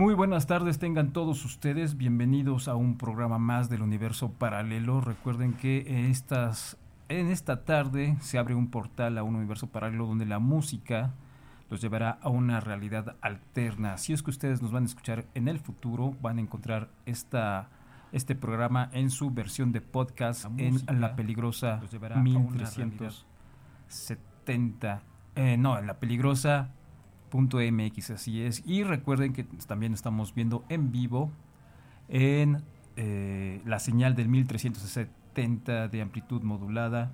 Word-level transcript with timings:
Muy 0.00 0.14
buenas 0.14 0.46
tardes, 0.46 0.78
tengan 0.78 1.12
todos 1.12 1.44
ustedes 1.44 1.98
bienvenidos 1.98 2.68
a 2.68 2.74
un 2.74 2.96
programa 2.96 3.36
más 3.36 3.68
del 3.68 3.82
universo 3.82 4.32
paralelo. 4.32 5.02
Recuerden 5.02 5.52
que 5.52 6.08
estas, 6.08 6.78
en 7.10 7.30
esta 7.30 7.66
tarde 7.66 8.16
se 8.22 8.38
abre 8.38 8.54
un 8.54 8.70
portal 8.70 9.18
a 9.18 9.22
un 9.22 9.34
universo 9.34 9.66
paralelo 9.66 10.06
donde 10.06 10.24
la 10.24 10.38
música 10.38 11.12
los 11.68 11.82
llevará 11.82 12.12
a 12.22 12.30
una 12.30 12.60
realidad 12.60 13.16
alterna. 13.20 13.98
Si 13.98 14.14
es 14.14 14.22
que 14.22 14.30
ustedes 14.30 14.62
nos 14.62 14.72
van 14.72 14.84
a 14.84 14.86
escuchar 14.86 15.26
en 15.34 15.48
el 15.48 15.58
futuro, 15.58 16.16
van 16.22 16.38
a 16.38 16.40
encontrar 16.40 16.88
esta, 17.04 17.68
este 18.10 18.34
programa 18.34 18.88
en 18.94 19.10
su 19.10 19.30
versión 19.30 19.70
de 19.70 19.82
podcast 19.82 20.46
en 20.56 20.80
la 20.98 21.14
peligrosa 21.14 21.78
1370. 22.22 25.02
Eh, 25.36 25.58
no, 25.58 25.78
en 25.78 25.86
la 25.86 26.00
peligrosa 26.00 26.70
.mx, 27.30 28.10
así 28.10 28.42
es. 28.42 28.62
Y 28.66 28.82
recuerden 28.82 29.32
que 29.32 29.44
también 29.66 29.94
estamos 29.94 30.34
viendo 30.34 30.64
en 30.68 30.92
vivo 30.92 31.30
en 32.08 32.62
eh, 32.96 33.60
la 33.64 33.78
señal 33.78 34.14
del 34.14 34.28
1370 34.28 35.88
de 35.88 36.02
amplitud 36.02 36.42
modulada 36.42 37.12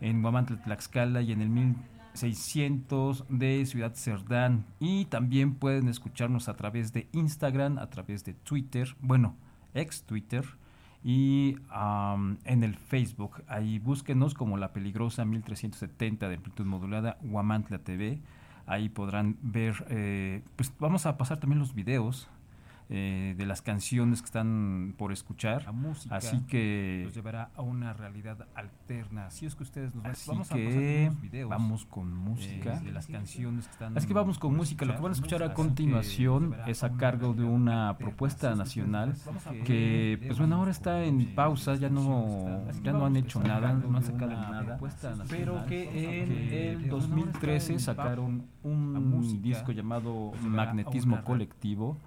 en 0.00 0.22
Guamantla, 0.22 0.62
Tlaxcala 0.62 1.22
y 1.22 1.32
en 1.32 1.42
el 1.42 1.48
1600 1.48 3.24
de 3.28 3.66
Ciudad 3.66 3.94
Cerdán. 3.94 4.64
Y 4.78 5.06
también 5.06 5.54
pueden 5.54 5.88
escucharnos 5.88 6.48
a 6.48 6.56
través 6.56 6.92
de 6.92 7.08
Instagram, 7.12 7.78
a 7.78 7.88
través 7.88 8.24
de 8.24 8.34
Twitter, 8.34 8.94
bueno, 9.00 9.36
ex 9.74 10.04
Twitter 10.04 10.44
y 11.02 11.56
en 12.44 12.64
el 12.64 12.74
Facebook. 12.74 13.42
Ahí 13.46 13.78
búsquenos 13.78 14.34
como 14.34 14.56
la 14.56 14.72
peligrosa 14.72 15.24
1370 15.24 16.28
de 16.28 16.34
amplitud 16.34 16.66
modulada 16.66 17.18
Guamantla 17.22 17.78
TV 17.78 18.20
Ahí 18.66 18.88
podrán 18.88 19.36
ver, 19.42 19.86
eh, 19.88 20.42
pues 20.56 20.72
vamos 20.78 21.06
a 21.06 21.16
pasar 21.16 21.38
también 21.38 21.60
los 21.60 21.74
videos 21.74 22.28
eh, 22.88 23.34
de 23.36 23.46
las 23.46 23.62
canciones 23.62 24.20
que 24.20 24.26
están 24.26 24.94
por 24.96 25.10
escuchar. 25.10 25.64
La 25.64 25.72
música 25.72 26.14
así 26.14 26.40
que 26.42 27.02
los 27.04 27.14
llevará 27.14 27.50
a 27.56 27.62
una 27.62 27.92
realidad 27.92 28.46
alterna. 28.54 29.28
Si 29.32 29.44
es 29.44 29.56
que 29.56 29.64
ustedes 29.64 29.92
nos 29.92 30.04
así 30.04 30.30
vamos 30.30 30.48
que 30.48 31.10
a 31.10 31.20
videos, 31.20 31.50
vamos 31.50 31.84
con 31.84 32.14
música 32.14 32.76
eh, 32.76 32.84
de 32.84 32.92
las 32.92 33.08
canciones 33.08 33.66
que 33.66 33.72
están. 33.72 33.98
Así 33.98 34.06
que 34.06 34.14
vamos 34.14 34.38
con 34.38 34.54
música. 34.54 34.84
Lo 34.84 34.94
que 34.94 35.00
van 35.00 35.10
a 35.10 35.14
escuchar 35.14 35.42
a 35.42 35.52
continuación 35.52 36.54
es 36.68 36.84
a 36.84 36.92
cargo 36.92 37.34
de 37.34 37.42
una 37.42 37.98
propuesta 37.98 38.54
nacional 38.54 39.14
que, 39.64 40.22
pues 40.24 40.38
bueno, 40.38 40.54
ahora 40.54 40.70
está 40.70 41.02
en 41.02 41.34
pausa. 41.34 41.74
Ya 41.74 41.88
no, 41.88 42.62
ya 42.84 42.92
no 42.92 43.04
han 43.04 43.16
hecho 43.16 43.40
nada, 43.40 43.72
no 43.72 43.96
han 43.96 44.04
sacado 44.04 44.30
nada. 44.30 44.78
Pero 45.28 45.66
que 45.66 46.22
en 46.22 46.82
el 46.82 46.88
2013 46.88 47.80
sacaron 47.80 48.46
un 48.62 49.42
disco 49.42 49.72
llamado 49.72 50.30
Magnetismo 50.40 51.24
Colectivo 51.24 51.98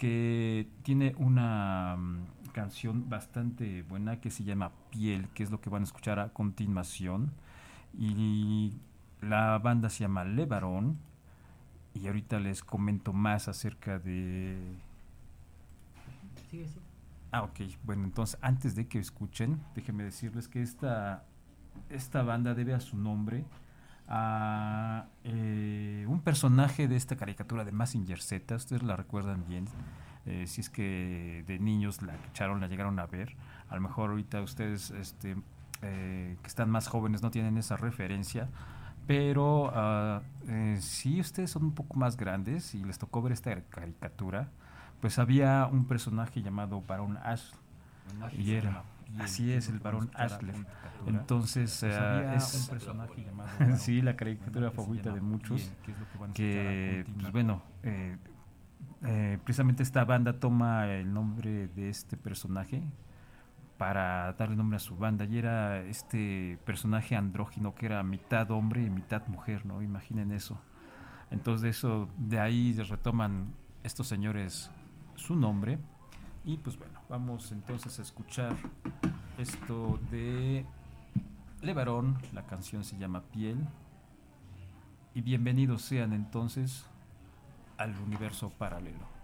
que 0.00 0.66
tiene 0.82 1.14
una 1.18 1.94
mm, 1.98 2.52
canción 2.54 3.10
bastante 3.10 3.82
buena 3.82 4.18
que 4.18 4.30
se 4.30 4.44
llama 4.44 4.72
Piel, 4.88 5.28
que 5.34 5.42
es 5.42 5.50
lo 5.50 5.60
que 5.60 5.68
van 5.68 5.82
a 5.82 5.84
escuchar 5.84 6.18
a 6.18 6.30
continuación. 6.30 7.32
Y 7.98 8.72
la 9.20 9.58
banda 9.58 9.90
se 9.90 10.00
llama 10.00 10.24
Le 10.24 10.46
Barón. 10.46 10.96
Y 11.92 12.06
ahorita 12.06 12.40
les 12.40 12.64
comento 12.64 13.12
más 13.12 13.46
acerca 13.46 13.98
de... 13.98 14.56
Sí, 16.50 16.64
sí. 16.66 16.80
Ah, 17.30 17.42
ok. 17.42 17.60
Bueno, 17.84 18.04
entonces 18.04 18.38
antes 18.40 18.74
de 18.74 18.86
que 18.86 18.98
escuchen, 18.98 19.60
déjenme 19.74 20.04
decirles 20.04 20.48
que 20.48 20.62
esta, 20.62 21.24
esta 21.90 22.22
banda 22.22 22.54
debe 22.54 22.72
a 22.72 22.80
su 22.80 22.96
nombre 22.96 23.44
a 24.10 25.06
eh, 25.22 26.04
un 26.08 26.20
personaje 26.20 26.88
de 26.88 26.96
esta 26.96 27.16
caricatura 27.16 27.64
de 27.64 27.70
Massinger 27.70 28.20
Z, 28.20 28.56
ustedes 28.56 28.82
la 28.82 28.96
recuerdan 28.96 29.44
bien, 29.48 29.66
eh, 30.26 30.46
si 30.48 30.60
es 30.60 30.68
que 30.68 31.44
de 31.46 31.58
niños 31.60 32.02
la 32.02 32.16
echaron, 32.28 32.60
la 32.60 32.66
llegaron 32.66 32.98
a 32.98 33.06
ver, 33.06 33.36
a 33.68 33.76
lo 33.76 33.80
mejor 33.80 34.10
ahorita 34.10 34.42
ustedes 34.42 34.90
este, 34.90 35.36
eh, 35.82 36.36
que 36.42 36.48
están 36.48 36.68
más 36.70 36.88
jóvenes 36.88 37.22
no 37.22 37.30
tienen 37.30 37.56
esa 37.56 37.76
referencia, 37.76 38.48
pero 39.06 39.72
uh, 39.72 40.20
si 40.78 41.20
ustedes 41.20 41.50
son 41.50 41.64
un 41.64 41.72
poco 41.72 41.96
más 41.98 42.16
grandes 42.16 42.74
y 42.74 42.84
les 42.84 42.98
tocó 42.98 43.22
ver 43.22 43.32
esta 43.32 43.60
caricatura, 43.62 44.48
pues 45.00 45.18
había 45.18 45.66
un 45.66 45.84
personaje 45.86 46.42
llamado 46.42 46.82
Baron 46.86 47.16
Ash. 47.24 47.52
Y 48.36 48.52
era 48.52 48.84
Así 49.18 49.52
es, 49.52 49.68
el 49.68 49.78
varón 49.78 50.10
Ashler. 50.14 50.54
Entonces, 51.06 51.82
uh, 51.82 51.86
es 52.36 52.54
un 52.54 52.66
personaje 52.68 53.24
llamado. 53.24 53.50
sí, 53.76 54.02
la 54.02 54.16
caricatura 54.16 54.70
favorita 54.70 55.12
de 55.12 55.20
muchos. 55.20 55.72
Que, 56.34 57.04
pues 57.18 57.32
bueno, 57.32 57.62
eh, 57.82 58.16
eh, 59.04 59.38
precisamente 59.42 59.82
esta 59.82 60.04
banda 60.04 60.38
toma 60.38 60.86
el 60.86 61.12
nombre 61.12 61.68
de 61.68 61.88
este 61.88 62.16
personaje 62.16 62.82
para 63.78 64.32
darle 64.34 64.56
nombre 64.56 64.76
a 64.76 64.80
su 64.80 64.96
banda. 64.96 65.24
Y 65.24 65.38
era 65.38 65.80
este 65.82 66.58
personaje 66.64 67.16
andrógino 67.16 67.74
que 67.74 67.86
era 67.86 68.02
mitad 68.02 68.50
hombre 68.50 68.82
y 68.82 68.90
mitad 68.90 69.26
mujer, 69.26 69.64
¿no? 69.64 69.82
Imaginen 69.82 70.32
eso. 70.32 70.60
Entonces, 71.30 71.62
de 71.62 71.68
eso, 71.70 72.08
de 72.18 72.40
ahí 72.40 72.72
retoman 72.74 73.54
estos 73.82 74.06
señores 74.08 74.70
su 75.16 75.36
nombre 75.36 75.78
y 76.44 76.56
pues 76.56 76.78
bueno, 76.78 77.00
vamos 77.08 77.52
entonces 77.52 77.98
a 77.98 78.02
escuchar 78.02 78.56
esto 79.38 79.98
de 80.10 80.64
Levarón, 81.60 82.18
la 82.32 82.46
canción 82.46 82.84
se 82.84 82.98
llama 82.98 83.22
Piel. 83.32 83.58
Y 85.14 85.22
bienvenidos 85.22 85.82
sean 85.82 86.12
entonces 86.12 86.86
al 87.76 87.94
universo 87.98 88.50
paralelo. 88.50 89.19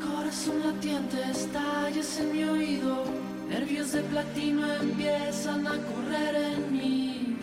Corazón 0.00 0.60
latiente 0.64 1.16
estalles 1.30 2.20
en 2.20 2.32
mi 2.32 2.44
oído, 2.44 3.04
nervios 3.48 3.92
de 3.92 4.02
platino 4.02 4.70
empiezan 4.74 5.66
a 5.66 5.70
correr 5.70 6.34
en 6.34 6.72
mí. 6.72 7.36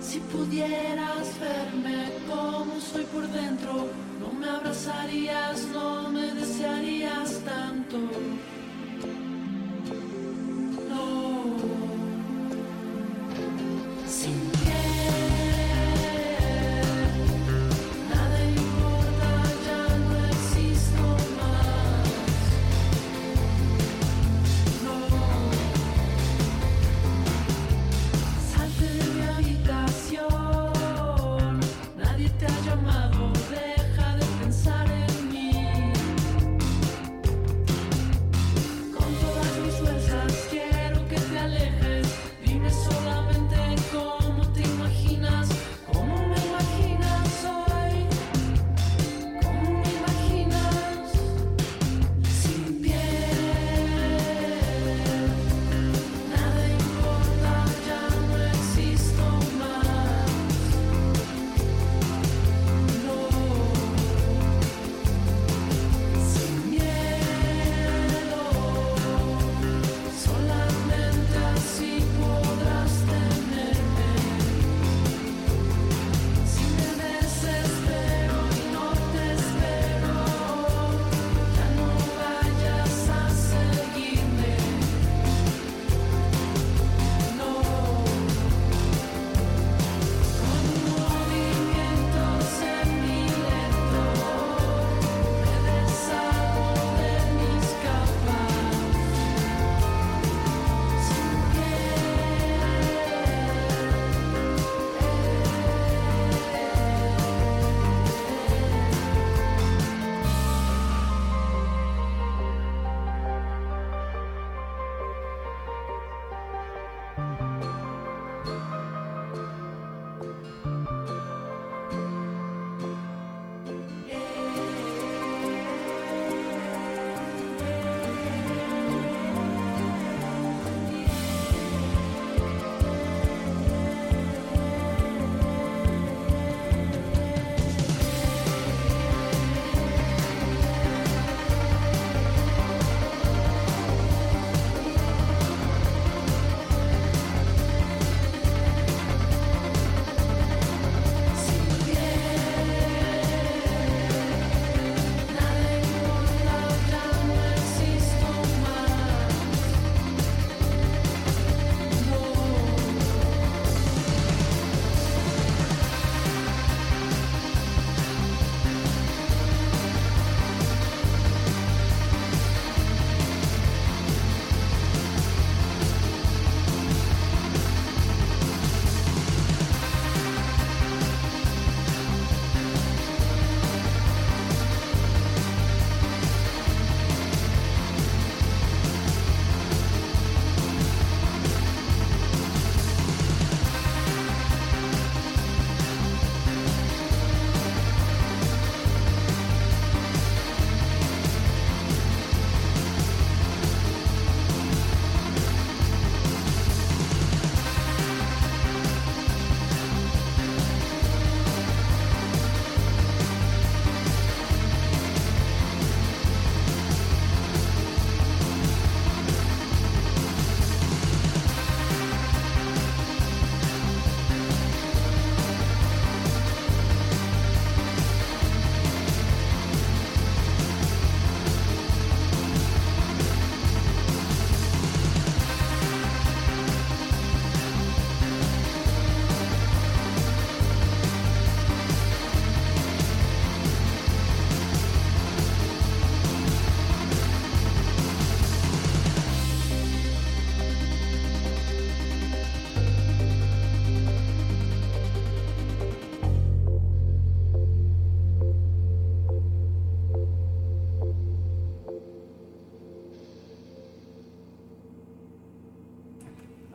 Si 0.00 0.18
pudieras 0.18 1.38
verme 1.38 2.12
como 2.28 2.80
soy 2.80 3.04
por 3.04 3.28
dentro, 3.28 3.88
no 4.20 4.32
me 4.32 4.48
abrazarías, 4.48 5.66
no 5.72 6.10
me 6.10 6.32
desearías 6.32 7.40
tanto. 7.44 7.98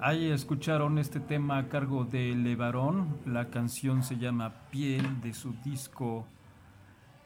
Ahí 0.04 0.32
escucharon 0.32 0.98
este 0.98 1.20
tema 1.20 1.60
a 1.60 1.70
cargo 1.70 2.06
de 2.06 2.34
Levarón. 2.34 3.20
La 3.24 3.52
canción 3.52 4.02
se 4.02 4.18
llama 4.18 4.52
Piel 4.72 5.22
de 5.22 5.32
su 5.32 5.54
disco 5.64 6.26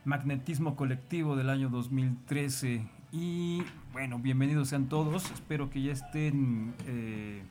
Magnetismo 0.03 0.75
Colectivo 0.75 1.38
del 1.38 1.50
año 1.50 1.70
2013. 1.70 2.86
Y 3.13 3.63
bueno, 3.94 4.20
bienvenidos 4.20 4.67
sean 4.67 4.89
todos. 4.89 5.32
Espero 5.32 5.70
que 5.70 5.84
ya 5.84 5.94
estén, 5.94 6.75
eh, 6.86 7.44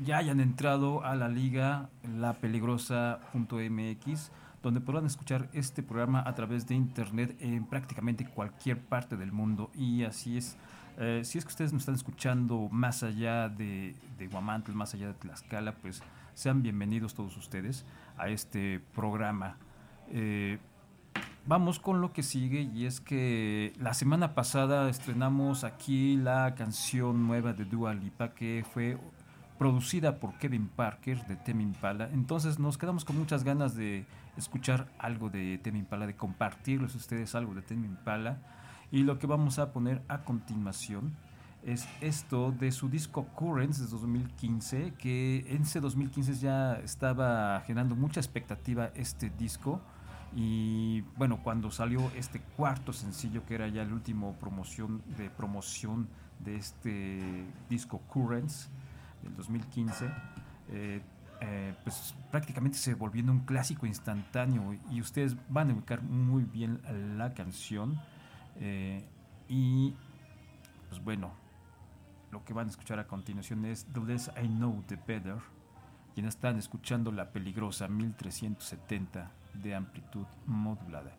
ya 0.00 0.16
hayan 0.16 0.40
entrado 0.40 1.04
a 1.04 1.14
la 1.14 1.28
liga 1.28 1.88
lapeligrosa.mx, 2.18 4.32
donde 4.64 4.80
podrán 4.80 5.06
escuchar 5.06 5.48
este 5.52 5.84
programa 5.84 6.24
a 6.26 6.34
través 6.34 6.66
de 6.66 6.74
internet 6.74 7.36
en 7.38 7.64
prácticamente 7.66 8.26
cualquier 8.26 8.80
parte 8.80 9.16
del 9.16 9.30
mundo. 9.30 9.70
Y 9.76 10.02
así 10.02 10.38
es 10.38 10.58
eh, 10.98 11.22
si 11.24 11.38
es 11.38 11.44
que 11.44 11.50
ustedes 11.50 11.72
nos 11.72 11.82
están 11.82 11.94
escuchando 11.94 12.68
más 12.70 13.02
allá 13.02 13.48
de, 13.48 13.94
de 14.18 14.28
más 14.74 14.94
allá 14.94 15.08
de 15.08 15.14
Tlaxcala, 15.14 15.72
pues 15.72 16.02
sean 16.34 16.62
bienvenidos 16.62 17.14
todos 17.14 17.36
ustedes 17.36 17.84
a 18.16 18.28
este 18.28 18.80
programa. 18.94 19.56
Eh, 20.10 20.58
vamos 21.46 21.78
con 21.78 22.00
lo 22.00 22.12
que 22.12 22.22
sigue 22.22 22.62
y 22.62 22.86
es 22.86 23.00
que 23.00 23.72
la 23.78 23.94
semana 23.94 24.34
pasada 24.34 24.88
estrenamos 24.88 25.64
aquí 25.64 26.16
la 26.16 26.54
canción 26.54 27.26
nueva 27.26 27.52
de 27.52 27.64
Dua 27.64 27.94
Lipa 27.94 28.34
que 28.34 28.64
fue 28.72 28.98
producida 29.58 30.18
por 30.18 30.34
Kevin 30.38 30.68
Parker 30.68 31.26
de 31.26 31.36
Temi 31.36 31.64
Impala. 31.64 32.08
Entonces 32.12 32.58
nos 32.58 32.78
quedamos 32.78 33.04
con 33.04 33.18
muchas 33.18 33.44
ganas 33.44 33.74
de 33.74 34.04
escuchar 34.36 34.88
algo 34.98 35.30
de 35.30 35.58
Temi 35.58 35.78
Impala, 35.78 36.06
de 36.06 36.14
compartirles 36.14 36.94
a 36.94 36.98
ustedes 36.98 37.34
algo 37.34 37.54
de 37.54 37.62
Temi 37.62 37.86
Impala. 37.86 38.38
Y 38.90 39.02
lo 39.02 39.18
que 39.18 39.26
vamos 39.26 39.58
a 39.58 39.72
poner 39.72 40.02
a 40.08 40.22
continuación 40.22 41.16
es 41.66 41.88
esto 42.00 42.52
de 42.52 42.70
su 42.70 42.88
disco 42.88 43.26
Currents 43.34 43.80
de 43.80 43.86
2015, 43.86 44.94
que 44.96 45.44
en 45.48 45.62
ese 45.62 45.80
2015 45.80 46.34
ya 46.34 46.74
estaba 46.76 47.60
generando 47.66 47.96
mucha 47.96 48.20
expectativa 48.20 48.92
este 48.94 49.30
disco. 49.30 49.80
Y 50.34 51.00
bueno, 51.16 51.40
cuando 51.42 51.70
salió 51.72 52.10
este 52.14 52.40
cuarto 52.40 52.92
sencillo, 52.92 53.44
que 53.44 53.56
era 53.56 53.66
ya 53.68 53.82
el 53.82 53.92
último 53.92 54.34
promoción 54.34 55.02
de 55.16 55.28
promoción 55.28 56.08
de 56.38 56.56
este 56.56 57.44
disco 57.68 58.00
Currents 58.12 58.68
del 59.24 59.34
2015, 59.34 60.06
eh, 60.68 61.02
eh, 61.40 61.74
pues 61.82 62.14
prácticamente 62.30 62.78
se 62.78 62.94
volviendo 62.94 63.32
un 63.32 63.40
clásico 63.40 63.86
instantáneo 63.86 64.76
y 64.90 65.00
ustedes 65.00 65.36
van 65.48 65.70
a 65.70 65.74
ubicar 65.74 66.02
muy 66.02 66.44
bien 66.44 66.80
la 67.18 67.34
canción. 67.34 68.00
Eh, 68.60 69.04
y 69.48 69.94
pues 70.88 71.02
bueno, 71.02 71.32
lo 72.30 72.44
que 72.44 72.52
van 72.52 72.66
a 72.66 72.70
escuchar 72.70 72.98
a 72.98 73.06
continuación 73.06 73.64
es 73.64 73.86
The 73.92 74.00
I 74.42 74.48
Know 74.48 74.82
The 74.86 74.96
Better. 75.06 75.36
Quienes 76.14 76.34
están 76.34 76.58
escuchando 76.58 77.12
la 77.12 77.30
peligrosa 77.30 77.88
1370 77.88 79.30
de 79.54 79.74
amplitud 79.74 80.26
modulada. 80.46 81.12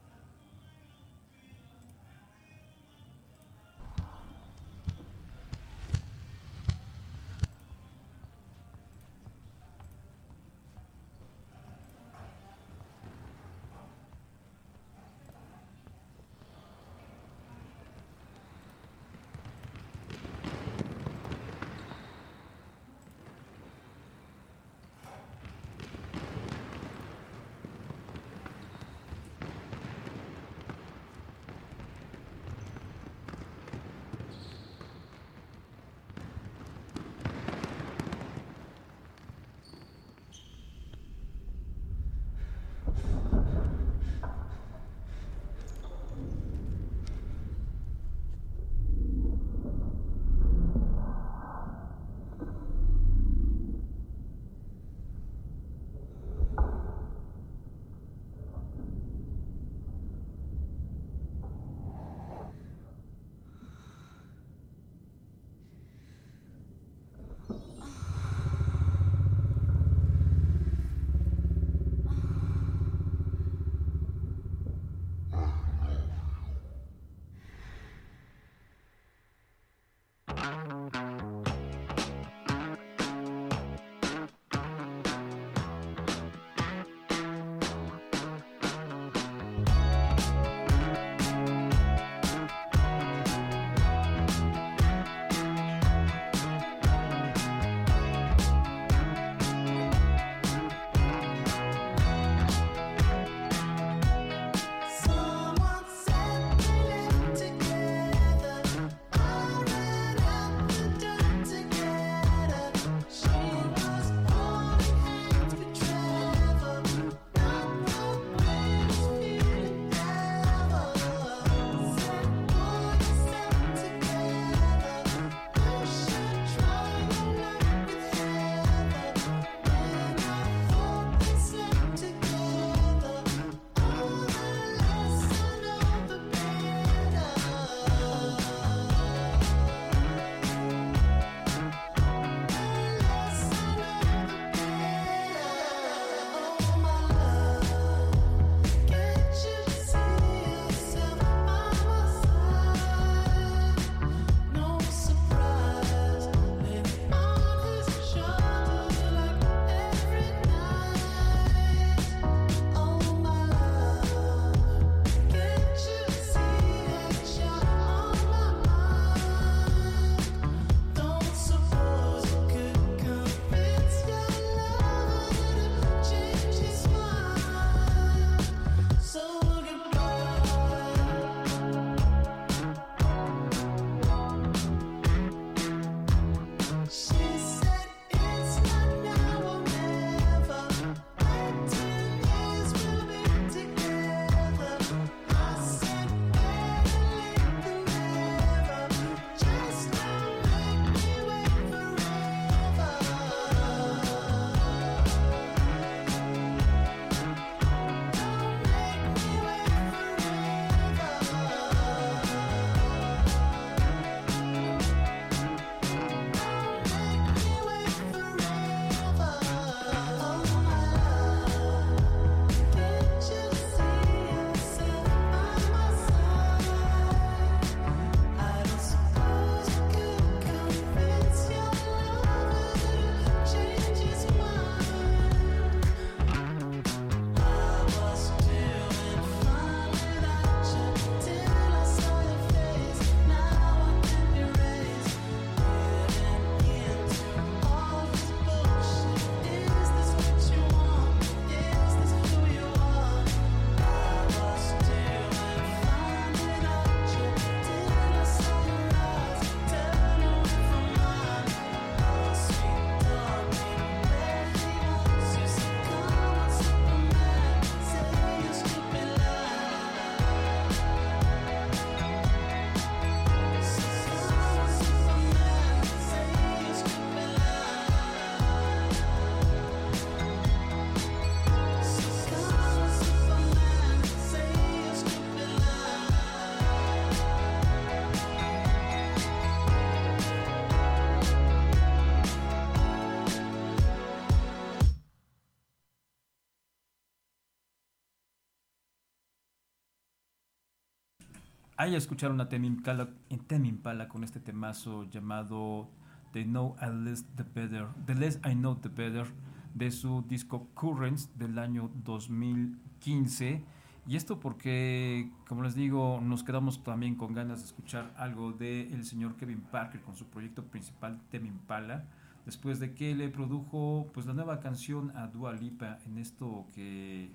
Ahí 301.87 301.95
escucharon 301.95 302.41
a 302.41 302.49
Temi 302.49 302.67
Impala, 302.67 303.07
Temi 303.47 303.69
Impala 303.69 304.09
con 304.09 304.25
este 304.25 304.41
temazo 304.41 305.09
llamado 305.09 305.87
The 306.33 306.43
Know 306.43 306.75
I 306.81 307.05
Less 307.05 307.25
The 307.37 307.43
Better, 307.43 307.87
The 308.05 308.13
Less 308.13 308.41
I 308.43 308.55
Know 308.55 308.75
The 308.75 308.89
Better, 308.89 309.25
de 309.73 309.89
su 309.91 310.21
disco 310.27 310.67
Currents 310.73 311.29
del 311.37 311.57
año 311.57 311.89
2015. 312.03 313.63
Y 314.05 314.17
esto 314.17 314.37
porque, 314.37 315.31
como 315.47 315.63
les 315.63 315.75
digo, 315.75 316.19
nos 316.21 316.43
quedamos 316.43 316.83
también 316.83 317.15
con 317.15 317.33
ganas 317.33 317.59
de 317.59 317.67
escuchar 317.67 318.13
algo 318.17 318.51
del 318.51 318.91
el 318.91 319.05
señor 319.05 319.37
Kevin 319.37 319.61
Parker 319.61 320.01
con 320.01 320.17
su 320.17 320.25
proyecto 320.25 320.65
principal 320.65 321.21
Temi 321.29 321.47
Impala, 321.47 322.03
después 322.45 322.81
de 322.81 322.95
que 322.95 323.15
le 323.15 323.29
produjo 323.29 324.11
pues 324.13 324.25
la 324.25 324.33
nueva 324.33 324.59
canción 324.59 325.15
a 325.15 325.27
Dua 325.27 325.53
Lipa 325.53 325.99
en 326.05 326.17
esto 326.17 326.67
que 326.73 327.31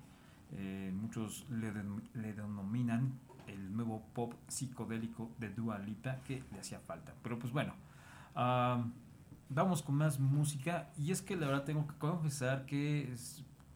eh, 0.51 0.93
muchos 0.95 1.47
le, 1.49 1.73
le, 2.13 2.33
denominan 2.33 3.13
el 3.47 3.75
nuevo 3.75 4.03
pop 4.13 4.33
psicodélico 4.47 5.31
de 5.39 5.49
Dua 5.49 5.79
Lipa 5.79 6.17
que 6.25 6.43
le 6.51 6.59
hacía 6.59 6.79
falta. 6.79 7.13
Pero 7.21 7.39
pues 7.39 7.53
bueno, 7.53 7.73
vamos 9.49 9.81
con 9.81 9.95
más 9.95 10.19
música 10.19 10.89
y 10.97 11.11
es 11.11 11.21
que 11.21 11.35
la 11.35 11.47
verdad 11.47 11.63
tengo 11.63 11.87
que 11.87 11.95
confesar 11.95 12.65
que 12.65 13.13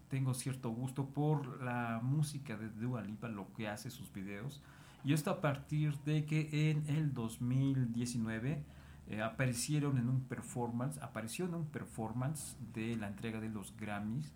tengo 0.10 0.34
cierto 0.34 0.70
gusto 0.70 1.08
por 1.08 1.62
la 1.64 2.00
música 2.02 2.58
de 2.58 2.70
Dua 2.70 3.02
Lipa, 3.02 3.28
lo 3.28 3.52
que 3.54 3.68
hace 3.68 3.90
sus 3.90 4.12
videos. 4.12 4.62
Y 5.04 5.14
esto 5.14 5.32
a 5.32 5.42
partir 5.42 5.98
de 6.00 6.26
que 6.26 6.72
en 6.72 6.84
el 6.88 7.14
2019 7.14 8.64
eh, 9.10 9.22
aparecieron 9.22 9.98
en 9.98 10.10
un 10.10 10.22
performance, 10.22 10.98
apareció 11.02 11.46
en 11.46 11.56
un 11.56 11.66
performance 11.66 12.58
de 12.74 12.96
la 12.98 13.08
entrega 13.08 13.40
de 13.40 13.50
los 13.50 13.76
Grammys 13.78 14.34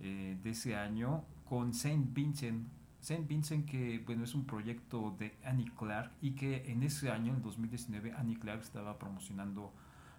eh, 0.00 0.38
de 0.42 0.50
ese 0.50 0.76
año 0.76 1.24
con 1.48 1.74
Saint 1.74 2.12
Vincent. 2.14 2.66
Saint 3.02 3.28
Vincent 3.28 3.68
que 3.68 3.98
bueno 4.06 4.22
es 4.22 4.34
un 4.34 4.46
proyecto 4.46 5.14
de 5.18 5.34
Annie 5.44 5.70
Clark 5.76 6.12
y 6.22 6.30
que 6.30 6.70
en 6.70 6.84
ese 6.84 7.10
año, 7.10 7.34
en 7.34 7.42
2019, 7.42 8.12
Annie 8.12 8.38
Clark 8.38 8.62
estaba 8.62 8.96
promocionando 8.96 9.72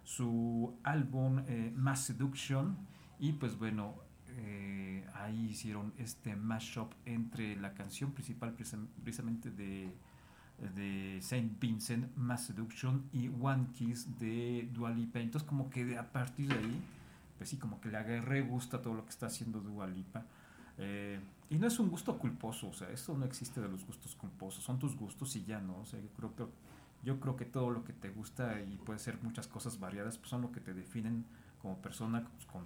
su 0.04 0.78
álbum 0.84 1.40
eh, 1.48 1.72
Mass 1.74 2.04
Seduction 2.04 2.76
y 3.18 3.32
pues 3.32 3.58
bueno 3.58 3.94
eh, 4.36 5.02
ahí 5.14 5.46
hicieron 5.46 5.94
este 5.96 6.36
mashup 6.36 6.92
entre 7.06 7.56
la 7.56 7.72
canción 7.72 8.12
principal 8.12 8.52
precisamente 8.52 9.50
de, 9.50 9.90
de 10.76 11.18
Saint 11.22 11.58
Vincent 11.58 12.14
Mass 12.16 12.46
Seduction 12.48 13.08
y 13.14 13.28
One 13.28 13.68
Kiss 13.72 14.18
de 14.18 14.68
Dua 14.74 14.90
Lipa. 14.90 15.20
Entonces 15.20 15.48
como 15.48 15.70
que 15.70 15.96
a 15.96 16.12
partir 16.12 16.48
de 16.48 16.58
ahí 16.58 16.82
pues 17.38 17.48
sí 17.48 17.56
como 17.56 17.80
que 17.80 17.88
le 17.88 17.96
agarré 17.96 18.42
gusto 18.42 18.76
a 18.76 18.82
todo 18.82 18.92
lo 18.92 19.04
que 19.04 19.10
está 19.10 19.26
haciendo 19.26 19.60
Dua 19.60 19.86
Lipa 19.86 20.26
eh, 20.78 21.20
y 21.50 21.58
no 21.58 21.66
es 21.66 21.78
un 21.78 21.88
gusto 21.88 22.18
culposo, 22.18 22.68
o 22.68 22.72
sea, 22.72 22.90
esto 22.90 23.16
no 23.16 23.24
existe 23.24 23.60
de 23.60 23.68
los 23.68 23.84
gustos 23.86 24.14
culposos, 24.14 24.64
son 24.64 24.78
tus 24.78 24.96
gustos 24.96 25.36
y 25.36 25.44
ya 25.44 25.60
no, 25.60 25.78
o 25.78 25.84
sea, 25.84 26.00
yo 26.00 26.08
creo, 26.16 26.34
que, 26.34 26.46
yo 27.04 27.20
creo 27.20 27.36
que 27.36 27.44
todo 27.44 27.70
lo 27.70 27.84
que 27.84 27.92
te 27.92 28.10
gusta 28.10 28.60
y 28.60 28.76
puede 28.78 28.98
ser 28.98 29.22
muchas 29.22 29.46
cosas 29.46 29.78
variadas, 29.78 30.18
pues 30.18 30.30
son 30.30 30.42
lo 30.42 30.50
que 30.50 30.60
te 30.60 30.74
definen 30.74 31.24
como 31.60 31.76
persona, 31.78 32.24
pues 32.24 32.46
con, 32.46 32.62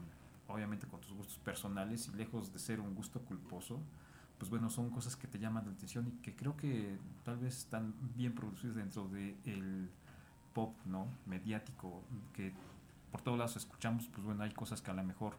obviamente 0.47 0.87
con 0.87 1.01
tus 1.01 1.13
gustos 1.13 1.39
personales 1.39 2.09
y 2.09 2.17
lejos 2.17 2.53
de 2.53 2.59
ser 2.59 2.81
un 2.81 2.95
gusto 2.95 3.21
culposo, 3.21 3.81
pues 4.39 4.51
bueno, 4.51 4.71
son 4.71 4.91
cosas 4.91 5.17
que 5.17 5.27
te 5.27 5.39
llaman 5.39 5.67
la 5.67 5.73
atención 5.73 6.07
y 6.09 6.23
que 6.23 6.35
creo 6.35 6.57
que 6.57 6.97
tal 7.25 7.39
vez 7.39 7.59
están 7.59 7.93
bien 8.17 8.35
producidas 8.35 8.77
dentro 8.77 9.09
del 9.09 9.37
el 9.45 9.91
pop, 10.55 10.75
¿no? 10.87 11.09
Mediático, 11.27 12.03
que 12.33 12.53
por 13.11 13.21
todos 13.21 13.39
lados 13.39 13.57
escuchamos, 13.57 14.09
pues 14.09 14.25
bueno, 14.25 14.45
hay 14.45 14.53
cosas 14.53 14.81
que 14.81 14.91
a 14.91 14.95
lo 14.95 15.03
mejor 15.03 15.37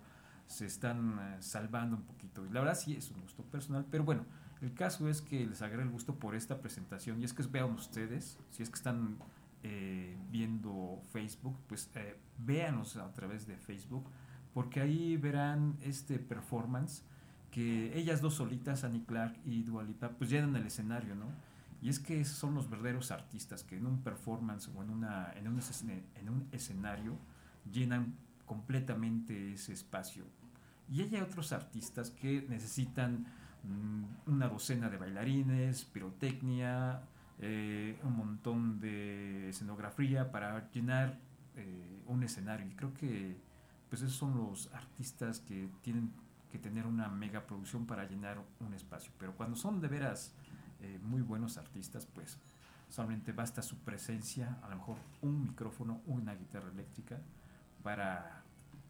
se 0.49 0.65
están 0.65 1.19
eh, 1.19 1.37
salvando 1.41 1.95
un 1.95 2.03
poquito. 2.03 2.45
Y 2.45 2.49
la 2.49 2.61
verdad 2.61 2.75
sí 2.75 2.95
es 2.95 3.11
un 3.11 3.21
gusto 3.21 3.43
personal, 3.43 3.85
pero 3.89 4.03
bueno, 4.03 4.25
el 4.61 4.73
caso 4.73 5.07
es 5.07 5.21
que 5.21 5.45
les 5.45 5.61
agarré 5.61 5.83
el 5.83 5.89
gusto 5.89 6.15
por 6.15 6.35
esta 6.35 6.59
presentación 6.59 7.21
y 7.21 7.23
es 7.23 7.33
que 7.33 7.43
vean 7.43 7.71
ustedes, 7.71 8.39
si 8.49 8.63
es 8.63 8.69
que 8.69 8.75
están 8.75 9.17
eh, 9.63 10.17
viendo 10.31 11.01
Facebook, 11.13 11.55
pues 11.67 11.89
eh, 11.93 12.17
véanos 12.39 12.97
a 12.97 13.13
través 13.13 13.45
de 13.45 13.57
Facebook, 13.57 14.09
porque 14.53 14.81
ahí 14.81 15.17
verán 15.17 15.77
este 15.81 16.17
performance 16.17 17.03
que 17.51 17.95
ellas 17.97 18.19
dos 18.19 18.33
solitas, 18.33 18.83
Annie 18.83 19.05
Clark 19.05 19.39
y 19.45 19.61
Dualipa, 19.63 20.09
pues 20.09 20.31
llenan 20.31 20.55
el 20.55 20.65
escenario, 20.65 21.15
¿no? 21.15 21.27
Y 21.81 21.89
es 21.89 21.99
que 21.99 22.25
son 22.25 22.55
los 22.55 22.69
verdaderos 22.69 23.11
artistas 23.11 23.63
que 23.63 23.77
en 23.77 23.85
un 23.85 24.01
performance 24.01 24.67
o 24.75 24.83
en, 24.83 24.89
una, 24.89 25.31
en, 25.35 25.47
un, 25.47 25.59
en 25.59 26.29
un 26.29 26.47
escenario 26.51 27.17
llenan 27.71 28.15
completamente 28.49 29.53
ese 29.53 29.73
espacio. 29.73 30.25
Y 30.91 31.01
hay 31.01 31.15
otros 31.17 31.51
artistas 31.51 32.11
que 32.11 32.45
necesitan 32.49 33.25
mm, 33.63 34.31
una 34.31 34.47
docena 34.47 34.89
de 34.89 34.97
bailarines, 34.97 35.85
pirotecnia, 35.85 37.01
eh, 37.39 37.99
un 38.03 38.17
montón 38.17 38.79
de 38.79 39.49
escenografía 39.49 40.31
para 40.31 40.69
llenar 40.71 41.19
eh, 41.55 42.01
un 42.07 42.23
escenario. 42.23 42.65
Y 42.67 42.75
creo 42.75 42.93
que 42.93 43.37
pues 43.89 44.01
esos 44.01 44.15
son 44.15 44.37
los 44.37 44.71
artistas 44.73 45.39
que 45.39 45.69
tienen 45.81 46.11
que 46.51 46.59
tener 46.59 46.85
una 46.85 47.07
mega 47.09 47.45
producción 47.45 47.85
para 47.85 48.07
llenar 48.07 48.41
un 48.59 48.73
espacio. 48.73 49.11
Pero 49.17 49.35
cuando 49.35 49.55
son 49.55 49.81
de 49.81 49.87
veras 49.87 50.33
eh, 50.81 50.99
muy 51.03 51.21
buenos 51.21 51.57
artistas, 51.57 52.05
pues 52.05 52.37
solamente 52.89 53.31
basta 53.31 53.61
su 53.61 53.77
presencia, 53.77 54.59
a 54.63 54.69
lo 54.69 54.77
mejor 54.77 54.97
un 55.21 55.43
micrófono, 55.43 56.01
una 56.05 56.35
guitarra 56.35 56.69
eléctrica, 56.71 57.19
para 57.83 58.38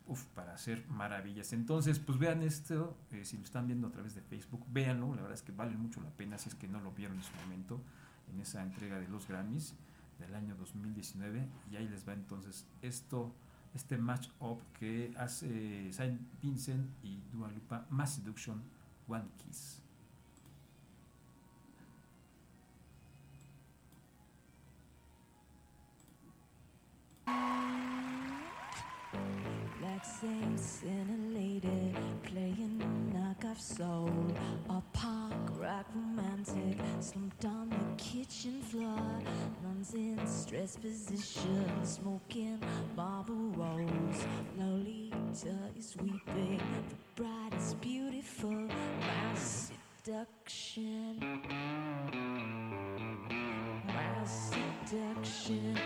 uf, 0.09 0.25
para 0.35 0.53
hacer 0.53 0.85
maravillas. 0.89 1.53
Entonces, 1.53 1.99
pues 1.99 2.17
vean 2.17 2.41
esto, 2.41 2.97
eh, 3.11 3.23
si 3.23 3.37
lo 3.37 3.43
están 3.43 3.67
viendo 3.67 3.87
a 3.87 3.91
través 3.91 4.15
de 4.15 4.21
Facebook, 4.21 4.65
véanlo, 4.71 5.15
la 5.15 5.21
verdad 5.21 5.33
es 5.33 5.43
que 5.43 5.51
vale 5.51 5.77
mucho 5.77 6.01
la 6.01 6.09
pena 6.09 6.37
si 6.37 6.49
es 6.49 6.55
que 6.55 6.67
no 6.67 6.81
lo 6.81 6.91
vieron 6.91 7.17
en 7.17 7.23
su 7.23 7.33
momento, 7.43 7.79
en 8.33 8.41
esa 8.41 8.61
entrega 8.63 8.99
de 8.99 9.07
los 9.07 9.27
Grammys 9.27 9.75
del 10.17 10.35
año 10.35 10.55
2019, 10.55 11.47
y 11.71 11.75
ahí 11.75 11.87
les 11.87 12.07
va 12.07 12.13
entonces 12.13 12.65
esto, 12.81 13.33
este 13.73 13.97
match 13.97 14.29
up 14.39 14.59
que 14.79 15.13
hace 15.15 15.93
Saint 15.93 16.19
Vincent 16.41 16.89
y 17.03 17.21
Dua 17.31 17.49
Lipa, 17.51 17.85
Mass 17.89 18.15
Seduction, 18.15 18.61
One 19.07 19.29
Kiss. 19.37 19.81
Soul. 33.79 34.11
A 34.69 34.81
park 34.91 35.45
rock 35.57 35.85
romantic 35.95 36.77
slumped 36.99 37.45
on 37.45 37.69
the 37.69 38.03
kitchen 38.03 38.61
floor. 38.61 39.21
Nuns 39.63 39.93
in 39.93 40.19
stress 40.27 40.75
position, 40.75 41.69
smoking 41.83 42.59
marble 42.97 43.53
rolls. 43.55 44.19
Lolita 44.57 45.55
is 45.77 45.95
weeping, 46.01 46.61
the 46.89 47.23
bride 47.23 47.53
is 47.57 47.73
beautiful. 47.75 48.67
My 48.99 49.33
seduction. 49.35 51.19
My 53.87 54.25
seduction. 54.25 55.79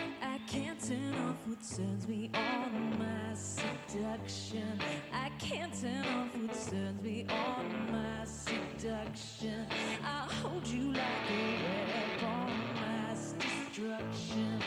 I 0.54 0.56
can't 0.56 0.80
turn 0.88 1.16
off 1.16 1.48
what 1.48 1.58
turns 1.62 2.08
me 2.08 2.30
on. 2.36 3.00
My 3.00 3.34
seduction. 3.34 4.80
I 5.12 5.30
can't 5.40 5.74
turn 5.82 6.06
off 6.06 6.36
what 6.38 6.54
turns 6.70 7.02
me 7.02 7.26
on. 7.28 7.92
My 7.92 8.24
seduction. 8.24 9.66
I'll 10.06 10.30
hold 10.30 10.68
you 10.68 10.92
like 10.92 11.02
a 11.32 11.58
weapon. 11.64 12.54
My 12.76 13.16
destruction. 13.40 14.62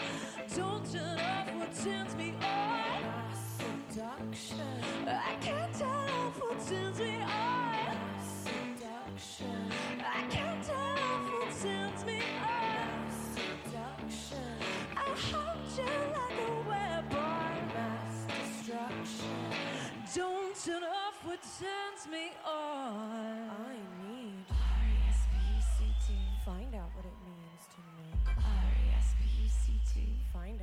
Don't 0.57 0.93
turn 0.93 1.21
off 1.21 1.55
what 1.55 1.73
turns 1.77 2.17
me 2.17 2.35
on. 2.35 3.03
My 3.07 3.31
seduction. 3.93 5.07
I 5.07 5.37
can't 5.41 5.73
turn 5.73 5.89
off 5.89 6.41
what 6.41 6.67
turns 6.67 6.99
me 6.99 7.15
on. 7.15 7.29
My 7.29 7.95
seduction. 8.43 9.71
I 10.01 10.27
can't 10.31 10.46
Find 15.77 15.89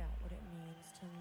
out 0.00 0.16
what 0.20 0.32
it 0.32 0.42
means 0.50 0.88
to 0.98 1.04
me. 1.04 1.14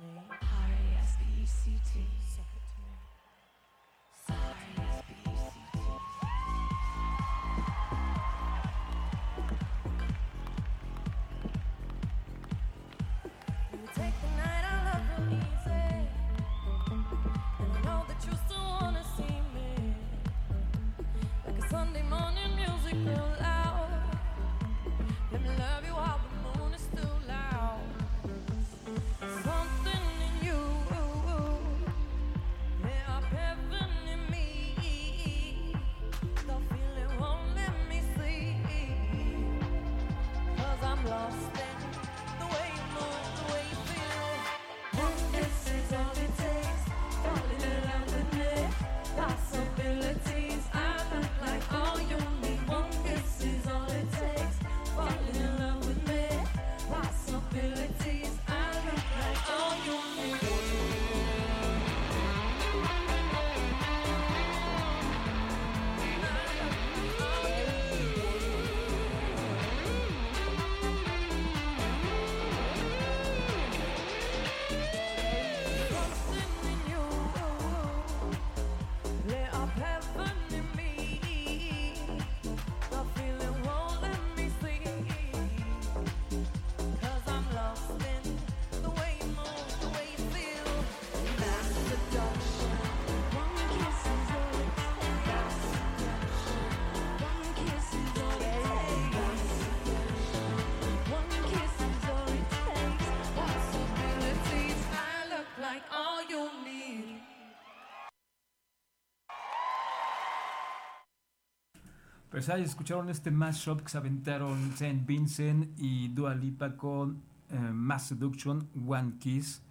Pues 112.33 112.49
ahí 112.49 112.63
escucharon 112.63 113.11
este 113.11 113.29
mashup 113.29 113.81
que 113.83 113.89
se 113.89 113.97
aventaron 113.99 114.75
Saint 114.75 115.05
Vincent 115.05 115.69
y 115.77 116.07
Dua 116.07 116.33
Lipa 116.33 116.75
con 116.75 117.21
eh, 117.51 117.59
Mass 117.59 118.07
Seduction, 118.07 118.67
One 118.87 119.19
Kiss, 119.19 119.61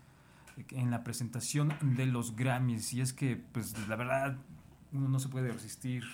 en 0.70 0.92
la 0.92 1.02
presentación 1.02 1.74
de 1.80 2.06
los 2.06 2.36
Grammys. 2.36 2.92
Y 2.94 3.00
es 3.00 3.12
que, 3.12 3.34
pues 3.34 3.76
la 3.88 3.96
verdad, 3.96 4.36
uno 4.92 5.08
no 5.08 5.18
se 5.18 5.28
puede 5.28 5.50
resistir 5.50 6.04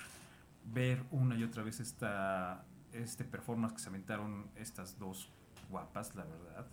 ver 0.73 1.05
una 1.11 1.37
y 1.37 1.45
otra 1.45 1.63
vez 1.63 1.81
esta, 1.81 2.65
este 2.95 3.25
performance 3.25 3.75
que 3.75 3.81
se 3.81 3.91
aventaron 3.91 4.47
estas 4.57 4.99
dos 4.99 5.29
guapas, 5.69 6.15
la 6.15 6.25
verdad. 6.25 6.67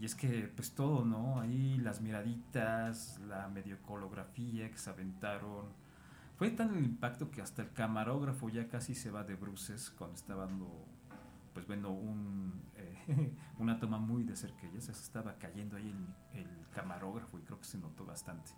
Y 0.00 0.06
es 0.06 0.14
que, 0.14 0.50
pues 0.56 0.72
todo, 0.72 1.04
¿no? 1.04 1.38
Ahí 1.38 1.76
las 1.76 2.00
miraditas, 2.00 3.20
la 3.28 3.46
medio 3.48 3.76
coreografía 3.82 4.70
que 4.70 4.78
se 4.78 4.88
aventaron. 4.88 5.81
Fue 6.36 6.50
tan 6.50 6.74
el 6.74 6.84
impacto 6.84 7.30
que 7.30 7.42
hasta 7.42 7.62
el 7.62 7.72
camarógrafo 7.72 8.48
ya 8.48 8.68
casi 8.68 8.94
se 8.94 9.10
va 9.10 9.24
de 9.24 9.34
bruces 9.34 9.90
cuando 9.90 10.16
estaba 10.16 10.46
dando, 10.46 10.68
pues 11.54 11.66
viendo 11.66 11.90
un, 11.90 12.52
eh, 12.76 13.32
una 13.58 13.78
toma 13.78 13.98
muy 13.98 14.24
de 14.24 14.36
cerca. 14.36 14.66
Ya 14.72 14.80
se 14.80 14.92
estaba 14.92 15.34
cayendo 15.34 15.76
ahí 15.76 15.94
el, 16.34 16.46
camarógrafo 16.74 17.38
y 17.38 17.42
creo 17.42 17.58
que 17.58 17.66
se 17.66 17.76
notó 17.76 18.06
bastante. 18.06 18.50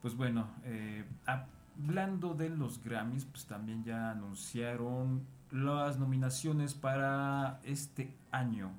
Pues 0.00 0.14
bueno, 0.16 0.46
eh, 0.62 1.04
hablando 1.26 2.34
de 2.34 2.50
los 2.50 2.82
Grammys, 2.82 3.24
pues 3.24 3.46
también 3.46 3.82
ya 3.82 4.12
anunciaron 4.12 5.26
las 5.50 5.98
nominaciones 5.98 6.74
para 6.74 7.60
este 7.64 8.16
año. 8.30 8.70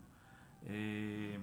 Eh, 0.66 1.40